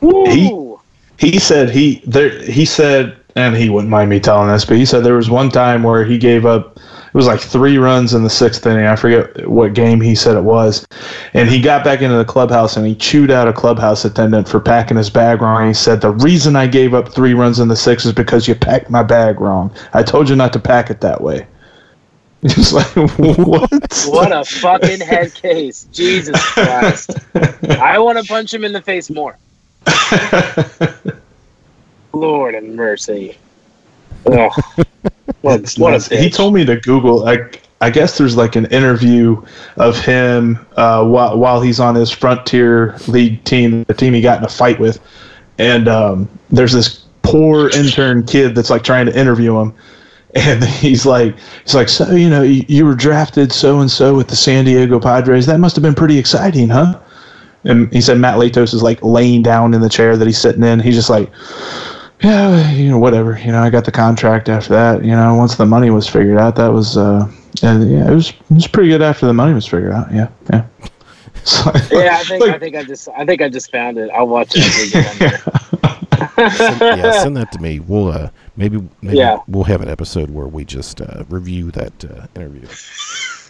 [0.02, 0.80] Woo!
[1.18, 2.42] He said he there.
[2.44, 5.50] He said, and he wouldn't mind me telling this, but he said there was one
[5.50, 6.78] time where he gave up.
[6.78, 8.86] It was like three runs in the sixth inning.
[8.86, 10.86] I forget what game he said it was,
[11.34, 14.60] and he got back into the clubhouse and he chewed out a clubhouse attendant for
[14.60, 15.68] packing his bag wrong.
[15.68, 18.54] He said the reason I gave up three runs in the sixth is because you
[18.54, 19.74] packed my bag wrong.
[19.94, 21.48] I told you not to pack it that way.
[22.56, 22.88] Just like
[23.18, 24.06] what?
[24.08, 27.20] what a fucking head case, Jesus Christ!
[27.70, 29.38] I want to punch him in the face more.
[32.14, 33.38] Lord and mercy.
[34.24, 37.20] What, what a he told me to Google.
[37.20, 39.42] Like I guess there's like an interview
[39.76, 44.40] of him uh, while while he's on his Frontier League team, the team he got
[44.40, 45.00] in a fight with,
[45.58, 49.74] and um, there's this poor intern kid that's like trying to interview him,
[50.38, 54.16] and he's like, he's like, so you know, you, you were drafted so and so
[54.16, 55.46] with the San Diego Padres.
[55.46, 57.00] That must have been pretty exciting, huh?
[57.64, 60.64] And he said Matt Latos is like laying down in the chair that he's sitting
[60.64, 60.80] in.
[60.80, 61.30] He's just like,
[62.24, 63.38] yeah, you know, whatever.
[63.40, 65.04] You know, I got the contract after that.
[65.04, 67.30] You know, once the money was figured out, that was, uh,
[67.64, 70.12] and yeah, it was it was pretty good after the money was figured out.
[70.14, 70.66] Yeah, yeah.
[71.44, 74.10] So, Yeah, I think like- I think I just I think I just found it.
[74.14, 75.42] I'll watch it.
[76.18, 77.80] Send, yeah, send that to me.
[77.80, 79.40] We'll uh, maybe maybe Yeah.
[79.48, 82.68] we'll have an episode where we just uh, review that uh, interview.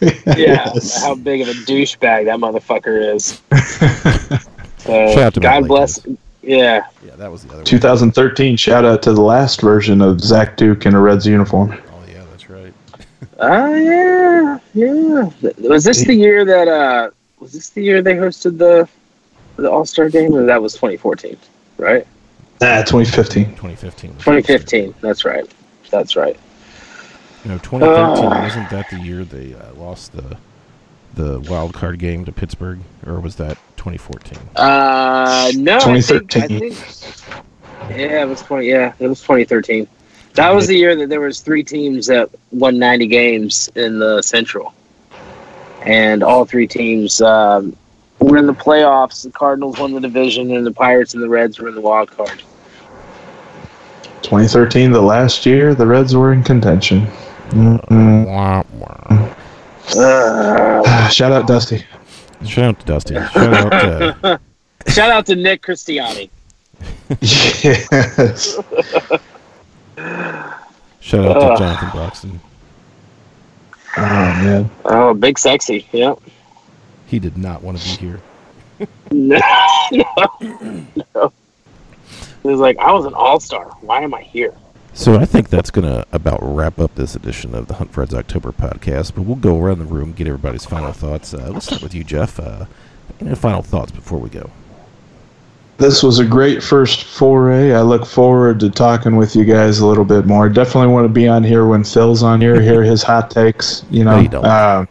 [0.26, 1.02] yeah, Yes.
[1.02, 3.40] how big of a douchebag that motherfucker is.
[4.80, 5.98] So, Shout out to God bless.
[6.40, 7.64] Yeah, Yeah, that was the other one.
[7.64, 8.56] 2013.
[8.56, 11.72] Shout out to the last version of Zach Duke in a Reds uniform.
[11.92, 12.72] Oh yeah, that's right.
[13.40, 15.30] Oh yeah, yeah.
[15.68, 17.10] Was this the year that uh
[17.40, 18.88] was this the year they hosted the
[19.56, 21.36] the All Star game or that was 2014?
[21.76, 22.06] Right?
[22.60, 23.44] Ah, 2015.
[23.56, 24.10] 2015.
[24.14, 24.94] 2015.
[25.00, 25.48] That's right.
[25.90, 26.38] That's right.
[27.44, 28.42] No, 2013 Ah.
[28.42, 30.36] wasn't that the year they uh, lost the
[31.14, 34.38] the wild card game to Pittsburgh, or was that 2014?
[34.56, 36.72] Uh no, I think, I 2013.
[36.72, 39.88] think Yeah, it was 20 yeah, it was 2013.
[40.34, 44.22] That was the year that there was three teams that won 90 games in the
[44.22, 44.72] Central.
[45.82, 47.74] And all three teams um,
[48.20, 49.22] were in the playoffs.
[49.22, 52.10] The Cardinals won the division and the Pirates and the Reds were in the wild
[52.10, 52.42] card.
[54.22, 57.06] 2013, the last year the Reds were in contention.
[57.50, 58.62] Uh,
[61.10, 61.84] Shout out Dusty.
[62.44, 63.14] Shout out to Dusty.
[63.14, 64.40] Shout out to
[64.92, 66.30] shout out to Nick Christiani.
[67.20, 68.54] yes.
[71.00, 72.40] shout out to Jonathan Broxton.
[73.96, 74.70] Oh man.
[74.84, 75.88] Oh, big sexy.
[75.92, 76.14] Yeah.
[77.08, 78.20] He did not want to be here.
[79.10, 79.40] No,
[79.90, 81.32] no, no.
[82.44, 83.64] It was like, I was an all star.
[83.80, 84.54] Why am I here?
[84.92, 88.14] So I think that's gonna about wrap up this edition of the Hunt for Reds
[88.14, 89.14] October podcast.
[89.14, 91.34] But we'll go around the room, get everybody's final thoughts.
[91.34, 92.38] Uh, let's start with you, Jeff.
[92.38, 92.66] Uh,
[93.20, 94.50] any final thoughts before we go?
[95.78, 97.72] This was a great first foray.
[97.72, 100.48] I look forward to talking with you guys a little bit more.
[100.48, 103.84] Definitely want to be on here when Phil's on here, hear his hot takes.
[103.90, 104.44] You know, No, you don't.
[104.44, 104.88] Um,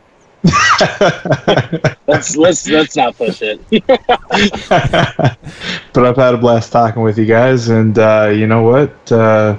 [2.07, 3.59] Let's let's let's not push it.
[5.93, 9.11] but I've had a blast talking with you guys, and uh, you know what?
[9.11, 9.57] Uh,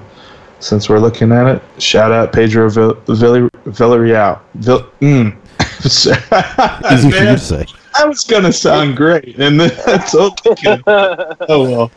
[0.61, 4.41] since we're looking at it, shout out Pedro Vill- Vill- Villarreal.
[4.55, 5.36] Vill- mm.
[5.84, 7.66] Easy for you to say.
[7.95, 10.82] I was gonna sound great, and then that's okay.
[10.86, 11.39] Oh
[11.70, 11.91] well.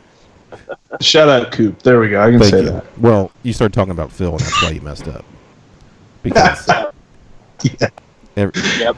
[1.00, 1.82] Shout out Coop.
[1.82, 2.22] There we go.
[2.22, 2.70] I can Thank say you.
[2.72, 3.00] that.
[3.00, 5.24] Well, you started talking about Phil, and that's why you messed up.
[6.24, 6.68] Because
[7.64, 7.90] Yeah.
[8.38, 8.96] Every, Yep.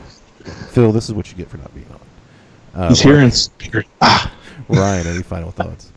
[0.71, 2.81] Phil, this is what you get for not being on.
[2.81, 3.87] Uh, He's here in spirit.
[4.01, 4.31] Ah,
[4.67, 5.91] Ryan, any final thoughts?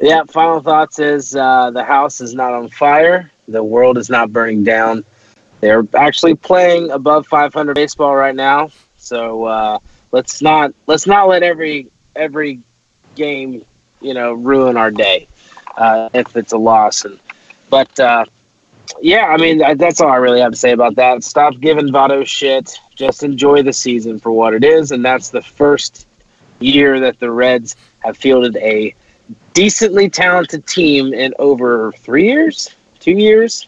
[0.00, 3.30] Yeah, final thoughts is uh, the house is not on fire.
[3.48, 5.04] The world is not burning down.
[5.60, 8.70] They're actually playing above 500 baseball right now.
[8.98, 9.78] So uh,
[10.12, 12.60] let's not let's not let every every
[13.14, 13.64] game
[14.00, 15.26] you know ruin our day
[15.76, 17.04] uh, if it's a loss.
[17.04, 17.18] And
[17.70, 18.26] but uh,
[19.00, 21.24] yeah, I mean that- that's all I really have to say about that.
[21.24, 22.78] Stop giving Votto shit.
[22.94, 26.06] Just enjoy the season for what it is, and that's the first
[26.60, 28.94] year that the Reds have fielded a
[29.54, 33.66] decently talented team in over three years, two years.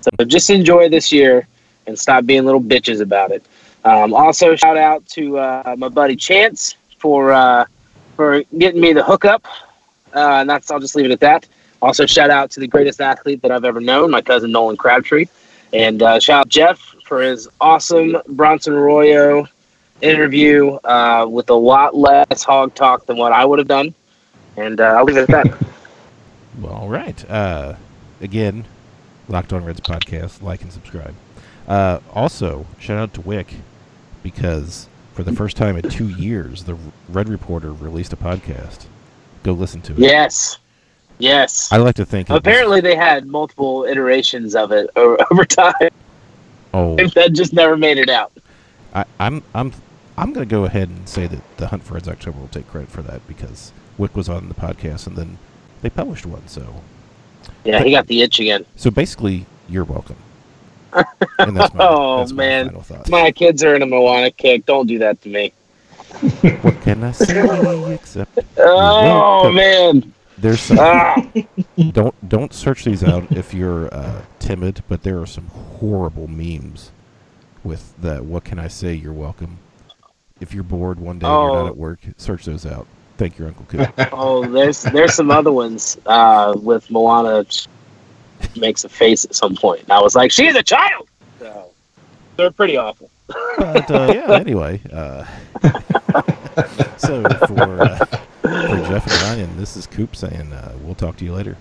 [0.00, 1.46] So just enjoy this year
[1.86, 3.42] and stop being little bitches about it.
[3.84, 7.64] Um, also, shout out to uh, my buddy Chance for uh,
[8.16, 9.46] for getting me the hookup,
[10.14, 11.46] uh, and that's I'll just leave it at that.
[11.80, 15.26] Also, shout out to the greatest athlete that I've ever known, my cousin Nolan Crabtree,
[15.72, 19.46] and uh, shout out Jeff for his awesome Bronson Arroyo
[20.00, 23.94] interview uh, with a lot less hog talk than what I would have done.
[24.56, 25.66] And uh, I'll leave it at that.
[26.60, 27.30] Well, all right.
[27.30, 27.76] Uh,
[28.20, 28.64] again,
[29.28, 30.42] Locked On Reds podcast.
[30.42, 31.14] Like and subscribe.
[31.68, 33.54] Uh, also, shout out to Wick
[34.22, 36.76] because for the first time in two years, the
[37.08, 38.86] Red Reporter released a podcast.
[39.42, 39.98] Go listen to it.
[39.98, 40.58] yes.
[41.18, 41.70] Yes.
[41.72, 42.30] I like to think.
[42.30, 45.90] Apparently, they had multiple iterations of it over, over time
[46.74, 48.32] oh, that just never made it out.
[48.94, 49.72] I, I'm I'm
[50.16, 52.68] I'm going to go ahead and say that the Hunt for Reds October will take
[52.68, 55.38] credit for that because Wick was on the podcast and then
[55.82, 56.46] they published one.
[56.48, 56.82] So
[57.64, 58.64] Yeah, he got the itch again.
[58.76, 60.16] so basically, you're welcome.
[60.94, 62.70] My, Oh, my man.
[62.80, 63.08] thought.
[63.10, 64.64] My kids are in a Moana kick.
[64.66, 65.52] Don't do that to me.
[66.62, 70.12] what can I say except Oh, man.
[70.40, 71.16] There's some Ah,
[71.92, 76.90] don't don't search these out if you're uh, timid, but there are some horrible memes
[77.64, 78.94] with the "What can I say?
[78.94, 79.58] You're welcome."
[80.40, 81.46] If you're bored one day, Oh.
[81.46, 81.98] you're not at work.
[82.16, 82.86] Search those out.
[83.16, 83.92] Thank your Uncle Coop.
[84.12, 87.44] Oh, there's there's some other ones uh, with Moana
[88.56, 89.82] makes a face at some point.
[89.82, 91.08] And I was like, she's a child.
[91.40, 91.70] So,
[92.36, 93.10] they're pretty awful.
[93.58, 94.80] but uh, yeah, anyway.
[94.92, 95.24] Uh,
[96.98, 98.06] so for uh,
[98.48, 101.58] for Jeff and Ryan, this is Coop saying uh, we'll talk to you later.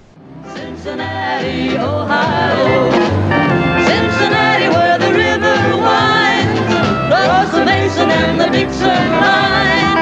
[0.54, 2.92] Cincinnati, Ohio.
[3.86, 6.74] Cincinnati, where the river winds,
[7.14, 9.97] across the Mason and the Dixon line.